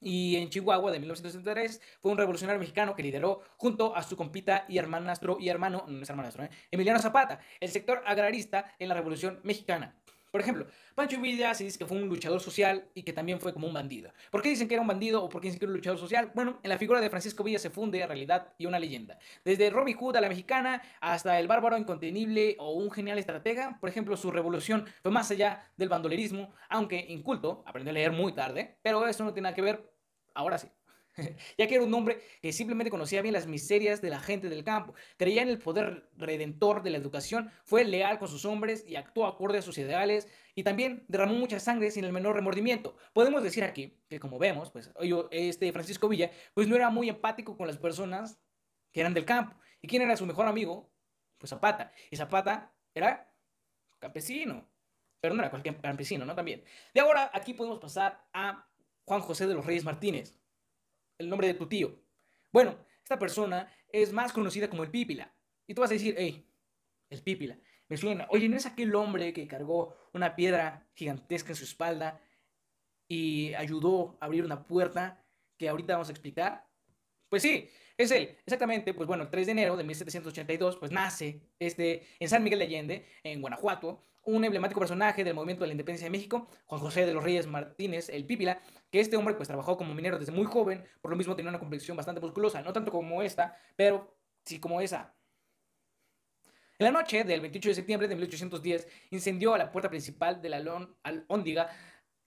y 0.00 0.36
en 0.36 0.48
Chihuahua 0.50 0.90
de 0.92 0.98
1973 1.00 1.80
fue 2.00 2.12
un 2.12 2.18
revolucionario 2.18 2.60
mexicano 2.60 2.94
que 2.94 3.02
lideró 3.02 3.42
junto 3.56 3.94
a 3.94 4.02
su 4.02 4.16
compita 4.16 4.64
y 4.68 4.78
hermanastro 4.78 5.38
y 5.40 5.48
hermano, 5.48 5.84
no 5.88 6.02
es 6.02 6.10
hermanastro, 6.10 6.44
¿eh? 6.44 6.50
Emiliano 6.70 7.00
Zapata, 7.00 7.40
el 7.60 7.70
sector 7.70 8.02
agrarista 8.06 8.74
en 8.78 8.88
la 8.88 8.94
Revolución 8.94 9.40
Mexicana. 9.42 9.96
Por 10.30 10.40
ejemplo, 10.40 10.66
Pancho 10.94 11.20
Villa 11.20 11.54
se 11.54 11.64
dice 11.64 11.78
que 11.78 11.86
fue 11.86 11.96
un 11.96 12.08
luchador 12.08 12.40
social 12.40 12.90
y 12.94 13.02
que 13.02 13.12
también 13.12 13.40
fue 13.40 13.52
como 13.52 13.66
un 13.66 13.72
bandido. 13.72 14.12
¿Por 14.30 14.42
qué 14.42 14.50
dicen 14.50 14.68
que 14.68 14.74
era 14.74 14.82
un 14.82 14.88
bandido 14.88 15.22
o 15.22 15.28
por 15.28 15.40
qué 15.40 15.48
dicen 15.48 15.58
que 15.58 15.64
era 15.64 15.70
un 15.70 15.76
luchador 15.76 15.98
social? 15.98 16.32
Bueno, 16.34 16.58
en 16.62 16.68
la 16.68 16.78
figura 16.78 17.00
de 17.00 17.08
Francisco 17.08 17.42
Villa 17.42 17.58
se 17.58 17.70
funde 17.70 18.06
realidad 18.06 18.52
y 18.58 18.66
una 18.66 18.78
leyenda. 18.78 19.18
Desde 19.44 19.70
Robin 19.70 19.96
Hood 19.96 20.16
a 20.16 20.20
la 20.20 20.28
mexicana 20.28 20.82
hasta 21.00 21.38
el 21.38 21.48
bárbaro 21.48 21.78
incontenible 21.78 22.56
o 22.58 22.72
un 22.72 22.90
genial 22.90 23.18
estratega, 23.18 23.78
por 23.80 23.88
ejemplo, 23.88 24.16
su 24.16 24.30
revolución 24.30 24.86
fue 25.02 25.10
más 25.10 25.30
allá 25.30 25.70
del 25.76 25.88
bandolerismo, 25.88 26.52
aunque 26.68 27.06
inculto, 27.08 27.62
aprendió 27.66 27.90
a 27.90 27.94
leer 27.94 28.12
muy 28.12 28.32
tarde, 28.34 28.78
pero 28.82 29.06
eso 29.06 29.24
no 29.24 29.32
tiene 29.32 29.46
nada 29.46 29.54
que 29.54 29.62
ver, 29.62 29.92
ahora 30.34 30.58
sí, 30.58 30.68
ya 31.58 31.66
que 31.66 31.74
era 31.74 31.84
un 31.84 31.92
hombre 31.94 32.20
que 32.40 32.52
simplemente 32.52 32.90
conocía 32.90 33.22
bien 33.22 33.34
las 33.34 33.46
miserias 33.46 34.00
de 34.00 34.10
la 34.10 34.20
gente 34.20 34.48
del 34.48 34.64
campo, 34.64 34.94
creía 35.16 35.42
en 35.42 35.48
el 35.48 35.58
poder 35.58 36.08
redentor 36.16 36.82
de 36.82 36.90
la 36.90 36.98
educación, 36.98 37.50
fue 37.64 37.84
leal 37.84 38.18
con 38.18 38.28
sus 38.28 38.44
hombres 38.44 38.84
y 38.86 38.96
actuó 38.96 39.26
acorde 39.26 39.58
a 39.58 39.62
sus 39.62 39.78
ideales 39.78 40.28
y 40.54 40.62
también 40.62 41.04
derramó 41.08 41.34
mucha 41.34 41.60
sangre 41.60 41.90
sin 41.90 42.04
el 42.04 42.12
menor 42.12 42.36
remordimiento. 42.36 42.96
Podemos 43.12 43.42
decir 43.42 43.64
aquí 43.64 43.98
que 44.08 44.20
como 44.20 44.38
vemos, 44.38 44.70
pues 44.70 44.92
este 45.30 45.72
Francisco 45.72 46.08
Villa 46.08 46.30
pues 46.54 46.68
no 46.68 46.76
era 46.76 46.90
muy 46.90 47.08
empático 47.08 47.56
con 47.56 47.66
las 47.66 47.78
personas 47.78 48.38
que 48.92 49.00
eran 49.00 49.14
del 49.14 49.24
campo. 49.24 49.56
¿Y 49.80 49.88
quién 49.88 50.02
era 50.02 50.16
su 50.16 50.26
mejor 50.26 50.46
amigo? 50.46 50.90
Pues 51.38 51.50
Zapata. 51.50 51.92
Y 52.10 52.16
Zapata 52.16 52.74
era 52.94 53.32
campesino. 53.98 54.68
Pero 55.20 55.34
no 55.34 55.42
era 55.42 55.50
cualquier 55.50 55.80
campesino, 55.80 56.24
¿no? 56.24 56.34
También. 56.34 56.64
De 56.94 57.00
ahora, 57.00 57.30
aquí 57.34 57.52
podemos 57.52 57.78
pasar 57.80 58.24
a 58.32 58.68
Juan 59.04 59.20
José 59.20 59.46
de 59.46 59.54
los 59.54 59.66
Reyes 59.66 59.84
Martínez 59.84 60.38
el 61.18 61.28
nombre 61.28 61.48
de 61.48 61.54
tu 61.54 61.68
tío. 61.68 62.00
Bueno, 62.52 62.78
esta 63.02 63.18
persona 63.18 63.72
es 63.92 64.12
más 64.12 64.32
conocida 64.32 64.70
como 64.70 64.84
el 64.84 64.90
Pípila. 64.90 65.34
Y 65.66 65.74
tú 65.74 65.82
vas 65.82 65.90
a 65.90 65.94
decir, 65.94 66.14
hey, 66.16 66.50
el 67.10 67.22
Pípila. 67.22 67.58
Me 67.88 67.96
suena, 67.96 68.26
oye, 68.30 68.48
¿no 68.48 68.56
es 68.56 68.66
aquel 68.66 68.94
hombre 68.94 69.32
que 69.32 69.48
cargó 69.48 69.96
una 70.12 70.36
piedra 70.36 70.88
gigantesca 70.94 71.50
en 71.50 71.56
su 71.56 71.64
espalda 71.64 72.20
y 73.08 73.54
ayudó 73.54 74.18
a 74.20 74.26
abrir 74.26 74.44
una 74.44 74.66
puerta 74.66 75.24
que 75.56 75.68
ahorita 75.68 75.94
vamos 75.94 76.08
a 76.08 76.12
explicar? 76.12 76.67
Pues 77.28 77.42
sí, 77.42 77.68
es 77.96 78.10
él. 78.10 78.36
Exactamente, 78.46 78.94
pues 78.94 79.06
bueno, 79.06 79.24
el 79.24 79.30
3 79.30 79.46
de 79.46 79.52
enero 79.52 79.76
de 79.76 79.84
1782, 79.84 80.76
pues 80.76 80.92
nace 80.92 81.40
este, 81.58 82.06
en 82.18 82.28
San 82.28 82.42
Miguel 82.42 82.60
de 82.60 82.64
Allende, 82.64 83.06
en 83.22 83.40
Guanajuato, 83.40 84.02
un 84.24 84.44
emblemático 84.44 84.80
personaje 84.80 85.24
del 85.24 85.34
movimiento 85.34 85.64
de 85.64 85.68
la 85.68 85.72
independencia 85.72 86.06
de 86.06 86.10
México, 86.10 86.48
Juan 86.66 86.80
José 86.80 87.06
de 87.06 87.14
los 87.14 87.24
Reyes 87.24 87.46
Martínez, 87.46 88.08
el 88.10 88.26
Pípila, 88.26 88.60
que 88.90 89.00
este 89.00 89.16
hombre 89.16 89.34
pues 89.34 89.48
trabajó 89.48 89.76
como 89.76 89.94
minero 89.94 90.18
desde 90.18 90.32
muy 90.32 90.44
joven, 90.44 90.84
por 91.00 91.10
lo 91.10 91.16
mismo 91.16 91.34
tenía 91.34 91.48
una 91.48 91.58
complexión 91.58 91.96
bastante 91.96 92.20
musculosa, 92.20 92.60
no 92.62 92.72
tanto 92.72 92.92
como 92.92 93.22
esta, 93.22 93.56
pero 93.74 94.16
sí 94.44 94.60
como 94.60 94.80
esa. 94.80 95.14
En 96.78 96.84
la 96.84 96.92
noche 96.92 97.24
del 97.24 97.40
28 97.40 97.70
de 97.70 97.74
septiembre 97.74 98.06
de 98.06 98.14
1810 98.14 98.86
incendió 99.10 99.56
la 99.56 99.72
puerta 99.72 99.88
principal 99.88 100.40
de 100.40 100.48
la 100.48 100.62
Alhóndiga 101.02 101.70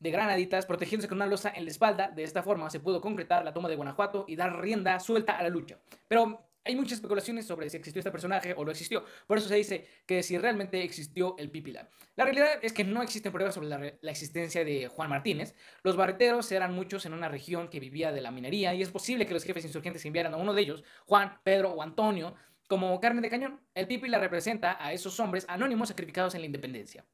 de 0.02 0.12
granaditas, 0.12 0.66
protegiéndose 0.66 1.08
con 1.08 1.20
una 1.20 1.28
losa 1.28 1.54
en 1.56 1.64
la 1.64 1.72
espalda. 1.72 2.10
De 2.10 2.24
esta 2.24 2.44
forma 2.44 2.70
se 2.70 2.80
pudo 2.80 3.00
concretar 3.00 3.46
la 3.46 3.54
toma 3.54 3.70
de 3.70 3.76
Guanajuato 3.76 4.26
y 4.28 4.36
dar 4.36 4.60
rienda 4.60 5.00
suelta 5.00 5.38
a 5.38 5.44
la 5.44 5.50
lucha. 5.50 5.80
Pero 6.08 6.52
hay 6.64 6.76
muchas 6.76 6.94
especulaciones 6.94 7.46
sobre 7.46 7.70
si 7.70 7.78
existió 7.78 8.00
este 8.00 8.12
personaje 8.12 8.54
o 8.56 8.66
no 8.66 8.72
existió. 8.72 9.04
Por 9.28 9.38
eso 9.38 9.48
se 9.48 9.56
dice 9.56 9.88
que 10.06 10.22
si 10.24 10.38
realmente 10.38 10.84
existió 10.84 11.36
el 11.38 11.50
Pípila. 11.50 11.90
La 12.16 12.26
realidad 12.26 12.60
es 12.62 12.74
que 12.74 12.84
no 12.84 13.02
existen 13.02 13.32
pruebas 13.32 13.56
sobre 13.56 13.70
la, 13.70 14.12
existencia 14.12 14.64
de 14.64 14.88
Juan 14.88 15.10
Martínez. 15.10 15.56
Los 15.84 15.96
barreteros 15.96 16.52
eran 16.52 16.74
muchos 16.74 17.06
en 17.06 17.14
una 17.14 17.30
región 17.30 17.70
que 17.70 17.80
vivía 17.80 18.12
de 18.12 18.22
la 18.22 18.32
minería 18.32 18.74
y 18.74 18.82
es 18.82 18.90
posible 18.90 19.26
que 19.26 19.34
los 19.34 19.44
jefes 19.44 19.66
insurgentes 19.66 20.06
enviaran 20.06 20.34
a 20.34 20.38
uno 20.38 20.54
de 20.54 20.62
ellos, 20.62 20.84
Juan, 21.06 21.40
Pedro 21.44 21.72
o 21.72 21.82
Antonio, 21.82 22.36
como 22.68 23.00
carne 23.00 23.22
de 23.22 23.30
cañón. 23.30 23.60
El 23.74 23.88
Pípila 23.88 24.20
representa 24.20 24.78
a 24.84 24.94
esos 24.94 25.20
hombres 25.20 25.46
anónimos 25.48 25.90
sacrificados 25.90 26.36
en 26.36 26.42
la 26.42 26.48
independencia. 26.48 27.06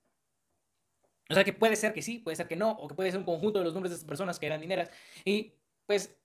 O 1.30 1.34
sea 1.34 1.44
que 1.44 1.54
puede 1.54 1.76
ser 1.76 1.94
que 1.94 2.02
sí, 2.02 2.20
puede 2.20 2.36
ser 2.36 2.48
que 2.48 2.56
no, 2.56 2.72
o 2.72 2.88
que 2.88 2.96
puede 2.96 3.12
ser 3.12 3.20
un 3.20 3.26
conjunto 3.26 3.60
de 3.60 3.66
los 3.66 3.74
nombres 3.74 3.92
de 3.92 3.96
esas 3.96 4.08
personas 4.08 4.40
que 4.40 4.46
eran 4.46 4.62
dineras. 4.62 4.90
Y 5.26 5.54
pues 5.86 6.18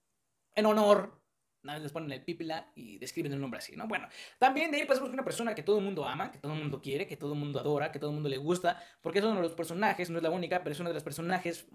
en 0.54 0.66
honor 0.66 1.22
les 1.62 1.92
ponen 1.92 2.10
el 2.10 2.22
pípila 2.22 2.72
y 2.74 2.98
describen 2.98 3.32
el 3.32 3.40
nombre 3.40 3.58
así, 3.58 3.76
¿no? 3.76 3.86
Bueno, 3.86 4.08
también 4.38 4.70
de 4.70 4.78
ahí 4.78 4.86
pasamos 4.86 5.08
con 5.08 5.14
una 5.14 5.24
persona 5.24 5.54
que 5.54 5.62
todo 5.62 5.78
el 5.78 5.84
mundo 5.84 6.04
ama, 6.04 6.32
que 6.32 6.38
todo 6.38 6.52
el 6.52 6.58
mundo 6.58 6.80
quiere, 6.80 7.06
que 7.06 7.16
todo 7.16 7.34
el 7.34 7.38
mundo 7.38 7.60
adora, 7.60 7.92
que 7.92 7.98
todo 7.98 8.10
el 8.10 8.14
mundo 8.14 8.28
le 8.28 8.36
gusta, 8.36 8.82
porque 9.00 9.20
es 9.20 9.24
uno 9.24 9.36
de 9.36 9.42
los 9.42 9.52
personajes, 9.52 10.10
no 10.10 10.16
es 10.18 10.22
la 10.22 10.30
única, 10.30 10.62
pero 10.62 10.72
es 10.72 10.80
uno 10.80 10.90
de 10.90 10.94
los 10.94 11.04
personajes 11.04 11.68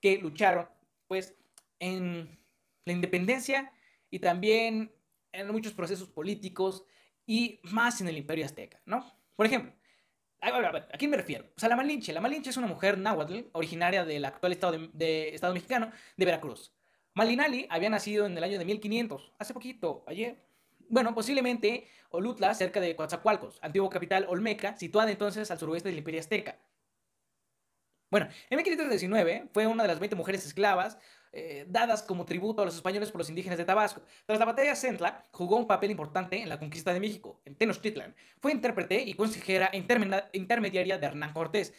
que 0.00 0.18
lucharon, 0.18 0.68
pues, 1.08 1.36
en 1.80 2.38
la 2.84 2.92
independencia 2.92 3.72
y 4.10 4.20
también 4.20 4.92
en 5.32 5.50
muchos 5.50 5.72
procesos 5.72 6.08
políticos 6.08 6.84
y 7.26 7.58
más 7.64 8.00
en 8.00 8.08
el 8.08 8.16
Imperio 8.16 8.44
Azteca, 8.44 8.80
¿no? 8.86 9.04
Por 9.34 9.46
ejemplo, 9.46 9.72
a, 10.44 10.98
quién 10.98 11.10
me 11.10 11.16
refiero? 11.16 11.46
O 11.56 11.60
sea, 11.60 11.68
la 11.68 11.76
Malinche. 11.76 12.12
La 12.12 12.20
Malinche 12.20 12.50
es 12.50 12.56
una 12.56 12.66
mujer 12.66 12.98
náhuatl, 12.98 13.40
originaria 13.52 14.04
del 14.04 14.24
actual 14.24 14.52
estado, 14.52 14.78
de 14.92 15.28
estado 15.30 15.54
mexicano 15.54 15.90
de 16.16 16.24
Veracruz. 16.24 16.72
Malinali 17.14 17.66
había 17.70 17.90
nacido 17.90 18.26
en 18.26 18.36
el 18.36 18.44
año 18.44 18.58
de 18.58 18.64
1500, 18.64 19.32
hace 19.38 19.54
poquito, 19.54 20.04
ayer. 20.06 20.44
Bueno, 20.88 21.14
posiblemente 21.14 21.88
Olutla, 22.10 22.54
cerca 22.54 22.80
de 22.80 22.94
Coatzacoalcos, 22.94 23.58
antigua 23.62 23.88
capital 23.88 24.26
olmeca, 24.28 24.76
situada 24.76 25.10
entonces 25.10 25.50
al 25.50 25.58
suroeste 25.58 25.88
del 25.88 25.98
Imperio 25.98 26.20
Azteca. 26.20 26.58
Bueno, 28.10 28.28
en 28.50 28.56
1519 28.56 29.48
fue 29.52 29.66
una 29.66 29.84
de 29.84 29.88
las 29.88 29.98
20 29.98 30.14
mujeres 30.14 30.44
esclavas 30.46 30.98
eh, 31.34 31.66
dadas 31.68 32.02
como 32.02 32.24
tributo 32.24 32.62
a 32.62 32.64
los 32.64 32.76
españoles 32.76 33.10
por 33.10 33.20
los 33.20 33.28
indígenas 33.28 33.58
de 33.58 33.64
Tabasco. 33.64 34.02
Tras 34.26 34.38
la 34.38 34.44
batalla 34.44 34.70
de 34.70 34.76
Centla, 34.76 35.24
jugó 35.32 35.56
un 35.56 35.66
papel 35.66 35.90
importante 35.90 36.40
en 36.40 36.48
la 36.48 36.58
conquista 36.58 36.92
de 36.92 37.00
México, 37.00 37.40
en 37.44 37.56
Tenochtitlan. 37.56 38.14
Fue 38.40 38.52
intérprete 38.52 39.02
y 39.02 39.14
consejera 39.14 39.70
intermediaria 39.72 40.98
de 40.98 41.06
Hernán 41.06 41.32
Cortés. 41.32 41.74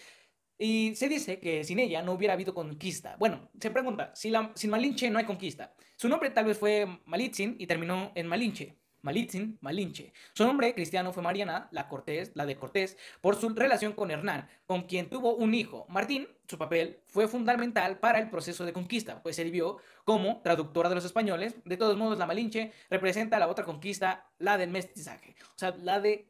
Y 0.57 0.95
se 0.95 1.09
dice 1.09 1.39
que 1.39 1.63
sin 1.63 1.79
ella 1.79 2.01
no 2.01 2.13
hubiera 2.13 2.33
habido 2.33 2.53
conquista. 2.53 3.15
Bueno, 3.17 3.49
se 3.59 3.71
pregunta, 3.71 4.11
si 4.15 4.31
sin 4.55 4.69
Malinche 4.69 5.09
no 5.09 5.19
hay 5.19 5.25
conquista. 5.25 5.73
Su 5.97 6.07
nombre 6.07 6.29
tal 6.29 6.45
vez 6.45 6.57
fue 6.57 6.87
Malitzin 7.05 7.55
y 7.59 7.67
terminó 7.67 8.11
en 8.15 8.27
Malinche. 8.27 8.77
Malitzin, 9.05 9.59
Malinche. 9.61 10.11
Su 10.33 10.43
nombre 10.45 10.73
cristiano 10.73 11.13
fue 11.13 11.21
Mariana, 11.21 11.69
la 11.71 11.87
Cortés, 11.87 12.31
la 12.33 12.45
de 12.47 12.55
Cortés, 12.55 12.97
por 13.21 13.35
su 13.35 13.49
relación 13.49 13.93
con 13.93 14.09
Hernán, 14.09 14.49
con 14.65 14.81
quien 14.81 15.11
tuvo 15.11 15.35
un 15.35 15.53
hijo. 15.53 15.85
Martín, 15.89 16.27
su 16.47 16.57
papel 16.57 17.01
fue 17.05 17.27
fundamental 17.27 17.99
para 17.99 18.17
el 18.17 18.31
proceso 18.31 18.65
de 18.65 18.73
conquista, 18.73 19.21
pues 19.21 19.35
sirvió 19.35 19.77
como 20.05 20.41
traductora 20.41 20.89
de 20.89 20.95
los 20.95 21.05
españoles. 21.05 21.55
De 21.65 21.77
todos 21.77 21.95
modos, 21.95 22.17
la 22.17 22.25
Malinche 22.25 22.73
representa 22.89 23.37
la 23.37 23.47
otra 23.47 23.63
conquista, 23.63 24.27
la 24.39 24.57
del 24.57 24.71
mestizaje. 24.71 25.35
O 25.55 25.57
sea, 25.59 25.75
la 25.77 25.99
de 25.99 26.27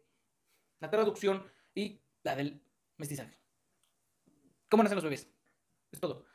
la 0.81 0.89
traducción 0.89 1.49
y 1.73 2.01
la 2.23 2.35
del 2.35 2.61
mestizaje. 2.97 3.39
¿Cómo 4.69 4.83
nacen 4.83 4.97
los 4.97 5.03
bebés? 5.05 5.29
Es 5.93 6.01
todo. 6.01 6.25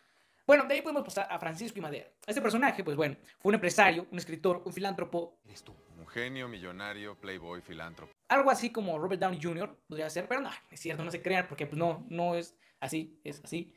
Bueno, 0.47 0.65
de 0.65 0.73
ahí 0.75 0.81
podemos 0.81 1.05
pasar 1.05 1.29
a 1.31 1.39
Francisco 1.39 1.79
y 1.79 1.83
Madero. 1.83 2.09
Este 2.27 2.41
personaje, 2.41 2.83
pues 2.83 2.97
bueno, 2.97 3.17
fue 3.39 3.51
un 3.51 3.57
empresario, 3.57 4.07
un 4.11 4.19
escritor, 4.19 4.63
un 4.65 4.73
filántropo, 4.73 5.39
Eres 5.45 5.63
tú. 5.63 5.75
Un 6.01 6.07
genio, 6.07 6.49
millonario, 6.49 7.15
playboy, 7.21 7.61
filántropo. 7.61 8.11
algo 8.29 8.51
así 8.51 8.73
como 8.73 8.99
Robert 8.99 9.21
Downey 9.21 9.39
Jr. 9.41 9.77
podría 9.87 10.09
ser, 10.09 10.27
pero 10.27 10.41
no, 10.41 10.51
es 10.71 10.81
cierto, 10.81 11.05
no 11.05 11.11
se 11.11 11.21
crean, 11.21 11.47
porque 11.47 11.67
pues 11.67 11.79
no, 11.79 12.07
no 12.09 12.35
es 12.37 12.57
así, 12.81 13.21
es 13.23 13.45
así, 13.45 13.75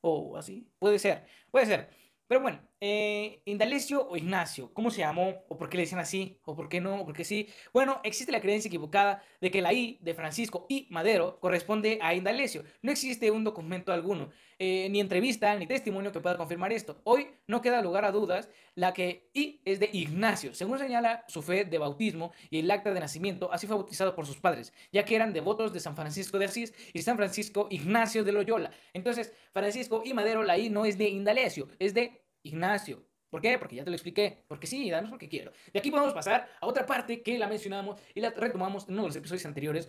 o 0.00 0.36
así, 0.36 0.68
puede 0.80 0.98
ser, 0.98 1.26
puede 1.50 1.66
ser. 1.66 1.90
Pero 2.26 2.40
bueno, 2.40 2.60
eh, 2.80 3.42
Indalecio 3.44 4.08
o 4.08 4.16
Ignacio, 4.16 4.72
¿cómo 4.72 4.90
se 4.90 5.00
llamó? 5.00 5.44
¿O 5.48 5.58
por 5.58 5.68
qué 5.68 5.76
le 5.76 5.82
decían 5.82 6.00
así? 6.00 6.38
¿O 6.44 6.56
por 6.56 6.68
qué 6.68 6.80
no? 6.80 7.02
¿O 7.02 7.04
por 7.04 7.14
qué 7.14 7.24
sí? 7.24 7.48
Bueno, 7.74 8.00
existe 8.04 8.32
la 8.32 8.40
creencia 8.40 8.68
equivocada 8.68 9.22
de 9.40 9.50
que 9.50 9.60
la 9.60 9.72
I 9.72 9.98
de 10.00 10.14
Francisco 10.14 10.66
y 10.68 10.86
Madero 10.90 11.38
corresponde 11.40 11.98
a 12.00 12.14
Indalecio. 12.14 12.64
No 12.80 12.90
existe 12.90 13.30
un 13.30 13.44
documento 13.44 13.92
alguno, 13.92 14.30
eh, 14.58 14.88
ni 14.90 15.00
entrevista, 15.00 15.54
ni 15.56 15.66
testimonio 15.66 16.10
que 16.10 16.20
pueda 16.20 16.38
confirmar 16.38 16.72
esto. 16.72 17.00
Hoy 17.04 17.28
no 17.46 17.60
queda 17.60 17.82
lugar 17.82 18.04
a 18.04 18.12
dudas, 18.12 18.48
la 18.74 18.94
que 18.94 19.28
I 19.34 19.60
es 19.64 19.78
de 19.78 19.90
Ignacio, 19.92 20.54
según 20.54 20.78
señala 20.78 21.24
su 21.28 21.42
fe 21.42 21.64
de 21.66 21.78
bautismo 21.78 22.32
y 22.48 22.60
el 22.60 22.70
acta 22.70 22.94
de 22.94 23.00
nacimiento, 23.00 23.52
así 23.52 23.66
fue 23.66 23.76
bautizado 23.76 24.14
por 24.14 24.26
sus 24.26 24.40
padres, 24.40 24.72
ya 24.90 25.04
que 25.04 25.16
eran 25.16 25.32
devotos 25.32 25.72
de 25.72 25.80
San 25.80 25.96
Francisco 25.96 26.38
de 26.38 26.46
Asís 26.46 26.72
y 26.94 27.02
San 27.02 27.16
Francisco 27.16 27.68
Ignacio 27.70 28.24
de 28.24 28.32
Loyola. 28.32 28.70
Entonces, 28.94 29.32
Francisco 29.52 30.02
y 30.04 30.14
Madero, 30.14 30.42
la 30.42 30.56
I 30.56 30.70
no 30.70 30.84
es 30.86 30.96
de 30.96 31.08
Indalecio, 31.08 31.68
es 31.78 31.92
de 31.92 32.19
Ignacio. 32.42 33.06
¿Por 33.28 33.40
qué? 33.40 33.58
Porque 33.58 33.76
ya 33.76 33.84
te 33.84 33.90
lo 33.90 33.96
expliqué. 33.96 34.44
Porque 34.48 34.66
sí, 34.66 34.90
danos 34.90 35.10
porque 35.10 35.28
quiero. 35.28 35.52
De 35.72 35.78
aquí 35.78 35.90
podemos 35.90 36.12
pasar 36.12 36.48
a 36.60 36.66
otra 36.66 36.84
parte 36.84 37.22
que 37.22 37.38
la 37.38 37.46
mencionamos 37.46 38.00
y 38.14 38.20
la 38.20 38.30
retomamos 38.30 38.88
en 38.88 38.94
uno 38.94 39.02
de 39.02 39.08
los 39.08 39.16
episodios 39.16 39.46
anteriores, 39.46 39.88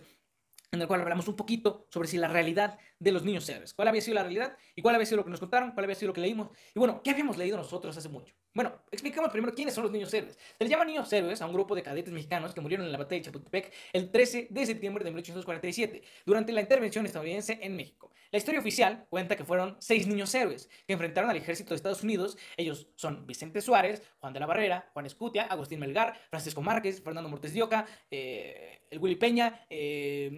en 0.70 0.80
el 0.80 0.86
cual 0.86 1.00
hablamos 1.00 1.28
un 1.28 1.36
poquito 1.36 1.86
sobre 1.90 2.08
si 2.08 2.16
la 2.16 2.28
realidad 2.28 2.78
de 2.98 3.12
los 3.12 3.24
niños 3.24 3.48
héroes. 3.48 3.74
¿Cuál 3.74 3.88
había 3.88 4.00
sido 4.00 4.14
la 4.14 4.22
realidad? 4.22 4.56
¿Y 4.76 4.82
cuál 4.82 4.94
había 4.94 5.06
sido 5.06 5.18
lo 5.18 5.24
que 5.24 5.30
nos 5.30 5.40
contaron? 5.40 5.72
¿Cuál 5.72 5.84
había 5.84 5.96
sido 5.96 6.08
lo 6.08 6.14
que 6.14 6.20
leímos? 6.20 6.50
Y 6.74 6.78
bueno, 6.78 7.02
¿qué 7.02 7.10
habíamos 7.10 7.36
leído 7.36 7.56
nosotros 7.56 7.96
hace 7.96 8.08
mucho? 8.08 8.34
Bueno, 8.54 8.82
explicamos 8.90 9.30
primero 9.30 9.54
quiénes 9.54 9.74
son 9.74 9.84
los 9.84 9.92
niños 9.92 10.12
héroes. 10.12 10.34
Se 10.36 10.64
les 10.64 10.70
llama 10.70 10.84
niños 10.84 11.10
héroes 11.10 11.40
a 11.40 11.46
un 11.46 11.54
grupo 11.54 11.74
de 11.74 11.82
cadetes 11.82 12.12
mexicanos 12.12 12.52
que 12.52 12.60
murieron 12.60 12.84
en 12.84 12.92
la 12.92 12.98
batalla 12.98 13.20
de 13.20 13.24
Chapultepec 13.24 13.72
el 13.94 14.10
13 14.10 14.48
de 14.50 14.66
septiembre 14.66 15.04
de 15.04 15.10
1847, 15.10 16.02
durante 16.26 16.52
la 16.52 16.60
intervención 16.60 17.06
estadounidense 17.06 17.58
en 17.62 17.74
México. 17.76 18.10
La 18.30 18.38
historia 18.38 18.60
oficial 18.60 19.06
cuenta 19.08 19.36
que 19.36 19.44
fueron 19.44 19.76
seis 19.78 20.06
niños 20.06 20.34
héroes 20.34 20.68
que 20.86 20.92
enfrentaron 20.92 21.30
al 21.30 21.36
ejército 21.36 21.70
de 21.70 21.76
Estados 21.76 22.02
Unidos. 22.02 22.36
Ellos 22.58 22.88
son 22.94 23.26
Vicente 23.26 23.62
Suárez, 23.62 24.02
Juan 24.20 24.34
de 24.34 24.40
la 24.40 24.46
Barrera, 24.46 24.90
Juan 24.92 25.06
Escutia, 25.06 25.44
Agustín 25.44 25.80
Melgar, 25.80 26.18
Francisco 26.28 26.60
Márquez, 26.60 27.02
Fernando 27.02 27.30
Montes 27.30 27.54
de 27.54 27.66
eh, 28.10 28.82
el 28.90 28.98
Willy 28.98 29.16
Peña, 29.16 29.64
eh, 29.70 30.30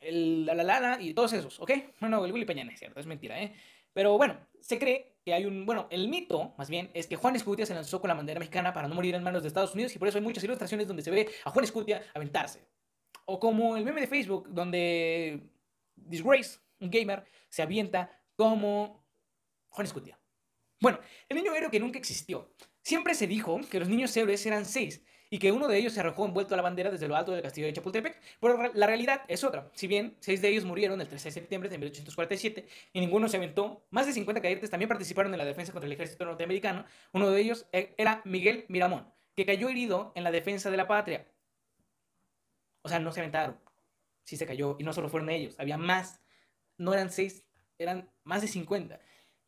el 0.00 0.46
La 0.46 0.54
La 0.54 0.98
y 1.00 1.12
todos 1.12 1.34
esos, 1.34 1.60
¿ok? 1.60 1.70
Bueno, 2.00 2.24
el 2.24 2.32
Willy 2.32 2.46
Peña 2.46 2.64
no 2.64 2.70
es 2.70 2.78
cierto, 2.78 2.98
es 2.98 3.06
mentira, 3.06 3.42
¿eh? 3.42 3.54
Pero 3.92 4.16
bueno, 4.16 4.38
se 4.60 4.78
cree 4.78 5.11
que 5.24 5.34
hay 5.34 5.44
un... 5.44 5.64
Bueno, 5.66 5.86
el 5.90 6.08
mito, 6.08 6.54
más 6.58 6.68
bien, 6.68 6.90
es 6.94 7.06
que 7.06 7.16
Juan 7.16 7.36
Escutia 7.36 7.66
se 7.66 7.74
lanzó 7.74 8.00
con 8.00 8.08
la 8.08 8.14
bandera 8.14 8.40
mexicana 8.40 8.72
para 8.72 8.88
no 8.88 8.94
morir 8.94 9.14
en 9.14 9.22
manos 9.22 9.42
de 9.42 9.48
Estados 9.48 9.74
Unidos 9.74 9.94
y 9.94 9.98
por 9.98 10.08
eso 10.08 10.18
hay 10.18 10.24
muchas 10.24 10.44
ilustraciones 10.44 10.86
donde 10.86 11.02
se 11.02 11.10
ve 11.10 11.28
a 11.44 11.50
Juan 11.50 11.64
Escutia 11.64 12.02
aventarse. 12.14 12.66
O 13.24 13.38
como 13.38 13.76
el 13.76 13.84
meme 13.84 14.00
de 14.00 14.06
Facebook, 14.06 14.48
donde 14.50 15.48
Disgrace, 15.94 16.58
un 16.80 16.90
gamer, 16.90 17.24
se 17.48 17.62
avienta 17.62 18.10
como 18.34 19.06
Juan 19.68 19.86
Escutia. 19.86 20.18
Bueno, 20.80 20.98
el 21.28 21.36
niño 21.36 21.54
héroe 21.54 21.70
que 21.70 21.78
nunca 21.78 21.98
existió. 21.98 22.52
Siempre 22.82 23.14
se 23.14 23.28
dijo 23.28 23.60
que 23.70 23.78
los 23.78 23.88
niños 23.88 24.16
héroes 24.16 24.44
eran 24.44 24.66
seis 24.66 25.02
y 25.32 25.38
que 25.38 25.50
uno 25.50 25.66
de 25.66 25.78
ellos 25.78 25.94
se 25.94 26.00
arrojó 26.00 26.26
envuelto 26.26 26.52
a 26.52 26.58
la 26.58 26.62
bandera 26.62 26.90
desde 26.90 27.08
lo 27.08 27.16
alto 27.16 27.32
del 27.32 27.40
castillo 27.40 27.66
de 27.66 27.72
Chapultepec, 27.72 28.20
pero 28.38 28.70
la 28.74 28.86
realidad 28.86 29.22
es 29.28 29.42
otra. 29.44 29.70
Si 29.72 29.86
bien 29.86 30.14
seis 30.20 30.42
de 30.42 30.48
ellos 30.48 30.66
murieron 30.66 31.00
el 31.00 31.08
13 31.08 31.28
de 31.28 31.32
septiembre 31.32 31.70
de 31.70 31.78
1847 31.78 32.68
y 32.92 33.00
ninguno 33.00 33.26
se 33.28 33.38
aventó, 33.38 33.82
más 33.88 34.04
de 34.04 34.12
50 34.12 34.42
cadetes 34.42 34.68
también 34.68 34.90
participaron 34.90 35.32
en 35.32 35.38
la 35.38 35.46
defensa 35.46 35.72
contra 35.72 35.86
el 35.86 35.92
ejército 35.94 36.26
norteamericano. 36.26 36.84
Uno 37.12 37.30
de 37.30 37.40
ellos 37.40 37.66
eh, 37.72 37.94
era 37.96 38.20
Miguel 38.26 38.66
Miramón, 38.68 39.10
que 39.34 39.46
cayó 39.46 39.70
herido 39.70 40.12
en 40.16 40.24
la 40.24 40.32
defensa 40.32 40.70
de 40.70 40.76
la 40.76 40.86
patria. 40.86 41.26
O 42.82 42.90
sea, 42.90 42.98
no 42.98 43.10
se 43.10 43.20
aventaron. 43.20 43.58
Sí 44.24 44.36
se 44.36 44.44
cayó. 44.44 44.76
Y 44.78 44.84
no 44.84 44.92
solo 44.92 45.08
fueron 45.08 45.30
ellos, 45.30 45.58
había 45.58 45.78
más. 45.78 46.20
No 46.76 46.92
eran 46.92 47.10
seis, 47.10 47.42
eran 47.78 48.10
más 48.24 48.42
de 48.42 48.48
50. 48.48 49.00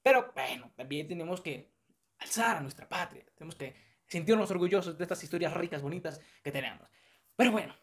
Pero 0.03 0.33
bueno, 0.35 0.73
también 0.77 1.07
tenemos 1.07 1.43
que 1.43 1.75
alzar 2.17 2.57
a 2.57 2.61
nuestra 2.61 2.89
patria. 2.89 3.27
Tenemos 3.35 3.55
que 3.55 3.94
sentirnos 4.07 4.51
orgullosos 4.51 4.97
de 4.97 5.05
estas 5.05 5.23
historias 5.23 5.55
ricas, 5.55 5.83
bonitas 5.83 6.21
que 6.43 6.53
tenemos. 6.53 6.89
Pero 7.37 7.53
bueno, 7.53 7.75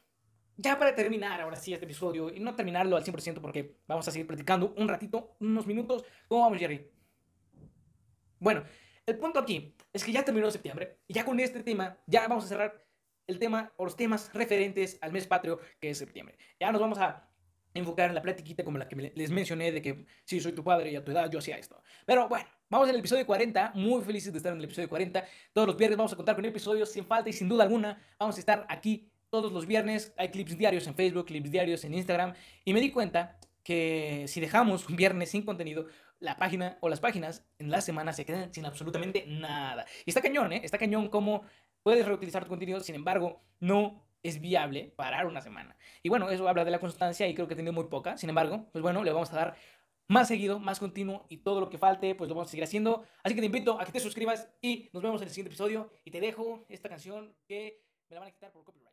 ya 0.58 0.78
para 0.78 0.94
terminar 0.94 1.42
ahora 1.42 1.56
sí 1.56 1.74
este 1.74 1.86
episodio, 1.86 2.30
y 2.30 2.40
no 2.40 2.56
terminarlo 2.56 2.96
al 2.96 3.04
100% 3.04 3.42
porque 3.42 3.78
vamos 3.88 4.08
a 4.08 4.12
seguir 4.12 4.28
platicando 4.28 4.74
un 4.78 4.88
ratito, 4.88 5.36
unos 5.40 5.66
minutos. 5.66 6.04
¿Cómo 6.28 6.42
vamos, 6.42 6.60
Jerry? 6.60 6.90
Bueno, 8.40 8.64
el 9.06 9.18
punto 9.18 9.40
aquí 9.40 9.76
es 9.94 10.04
que 10.04 10.12
ya 10.12 10.24
terminó 10.24 10.50
septiembre 10.52 11.00
y 11.08 11.14
ya 11.14 11.26
con 11.26 11.40
este 11.40 11.64
tema 11.64 11.98
ya 12.08 12.28
vamos 12.28 12.46
a 12.46 12.48
cerrar 12.48 12.86
el 13.28 13.40
tema 13.40 13.72
o 13.78 13.86
los 13.86 13.96
temas 13.96 14.32
referentes 14.34 14.98
al 15.02 15.12
mes 15.12 15.28
patrio 15.28 15.60
que 15.80 15.90
es 15.90 15.98
septiembre. 15.98 16.38
Ya 16.60 16.72
nos 16.72 16.82
vamos 16.82 16.98
a 17.00 17.31
enfocar 17.74 18.10
en 18.10 18.16
la 18.16 18.22
platiquita 18.22 18.64
como 18.64 18.78
la 18.78 18.88
que 18.88 19.12
les 19.16 19.32
mencioné 19.32 19.72
de 19.72 19.82
que 19.82 20.06
si 20.26 20.40
soy 20.40 20.52
tu 20.54 20.64
padre 20.64 20.92
y 20.92 20.96
a 20.96 21.04
tu 21.04 21.12
edad 21.12 21.30
yo 21.30 21.40
hacía 21.40 21.58
esto. 21.58 21.82
Pero 22.06 22.28
bueno, 22.28 22.46
vamos 22.70 22.90
al 22.90 22.98
episodio 22.98 23.26
40, 23.26 23.74
muy 23.76 24.02
felices 24.04 24.32
de 24.32 24.38
estar 24.38 24.52
en 24.52 24.60
el 24.60 24.66
episodio 24.66 24.90
40. 24.90 25.26
Todos 25.54 25.68
los 25.68 25.78
viernes 25.78 25.98
vamos 25.98 26.14
a 26.14 26.16
contar 26.16 26.36
con 26.36 26.46
episodios 26.46 26.92
sin 26.92 27.06
falta 27.06 27.30
y 27.30 27.34
sin 27.34 27.48
duda 27.50 27.64
alguna 27.64 28.02
vamos 28.20 28.36
a 28.38 28.40
estar 28.40 28.66
aquí 28.70 29.10
todos 29.30 29.52
los 29.52 29.66
viernes. 29.66 30.14
Hay 30.18 30.30
clips 30.30 30.58
diarios 30.58 30.88
en 30.88 30.96
Facebook, 30.96 31.26
clips 31.26 31.52
diarios 31.52 31.84
en 31.84 31.94
Instagram 31.94 32.34
y 32.66 32.74
me 32.74 32.82
di 32.82 32.92
cuenta 32.92 33.40
que 33.64 34.26
si 34.28 34.42
dejamos 34.42 34.90
un 34.90 34.96
viernes 34.96 35.30
sin 35.30 35.44
contenido, 35.44 35.86
la 36.20 36.38
página 36.38 36.78
o 36.82 36.90
las 36.90 37.00
páginas 37.00 37.46
en 37.58 37.72
la 37.72 37.82
semana 37.82 38.14
se 38.14 38.26
quedan 38.26 38.54
sin 38.54 38.66
absolutamente 38.66 39.26
nada. 39.28 39.86
Y 40.06 40.12
está 40.12 40.22
cañón, 40.22 40.54
¿eh? 40.54 40.62
Está 40.64 40.78
cañón 40.78 41.10
cómo 41.10 41.44
puedes 41.84 42.06
reutilizar 42.06 42.44
tu 42.44 42.50
contenido, 42.50 42.80
sin 42.80 42.96
embargo, 42.96 43.44
no 43.60 44.06
es 44.24 44.42
viable 44.42 44.94
parar 44.96 45.26
una 45.28 45.42
semana. 45.42 45.78
Y 46.04 46.10
bueno, 46.10 46.30
eso 46.30 46.48
habla 46.48 46.66
de 46.66 46.72
la 46.72 46.80
constancia 46.80 47.28
y 47.28 47.34
creo 47.34 47.48
que 47.48 47.54
he 47.54 47.58
tenido 47.58 47.74
muy 47.74 47.86
poca. 47.86 48.18
Sin 48.18 48.30
embargo, 48.30 48.68
pues 48.72 48.82
bueno, 48.82 49.04
le 49.04 49.12
vamos 49.12 49.32
a 49.34 49.36
dar 49.36 49.58
más 50.08 50.28
seguido, 50.28 50.60
más 50.60 50.80
continuo 50.80 51.26
y 51.30 51.38
todo 51.38 51.62
lo 51.62 51.70
que 51.70 51.78
falte, 51.78 52.16
pues 52.16 52.28
lo 52.28 52.36
vamos 52.36 52.50
a 52.50 52.52
seguir 52.52 52.64
haciendo. 52.64 53.06
Así 53.24 53.34
que 53.34 53.42
te 53.42 53.46
invito 53.46 53.80
a 53.80 53.86
que 53.86 53.92
te 53.94 54.00
suscribas 54.00 54.50
y 54.62 54.90
nos 54.94 55.02
vemos 55.02 55.22
en 55.22 55.28
el 55.28 55.34
siguiente 55.34 55.50
episodio. 55.50 55.92
Y 56.04 56.12
te 56.12 56.20
dejo 56.20 56.66
esta 56.70 56.90
canción 56.90 57.36
que 57.48 57.84
me 58.10 58.16
la 58.16 58.20
van 58.20 58.30
a 58.30 58.32
quitar 58.32 58.52
por 58.52 58.64
copyright. 58.64 58.91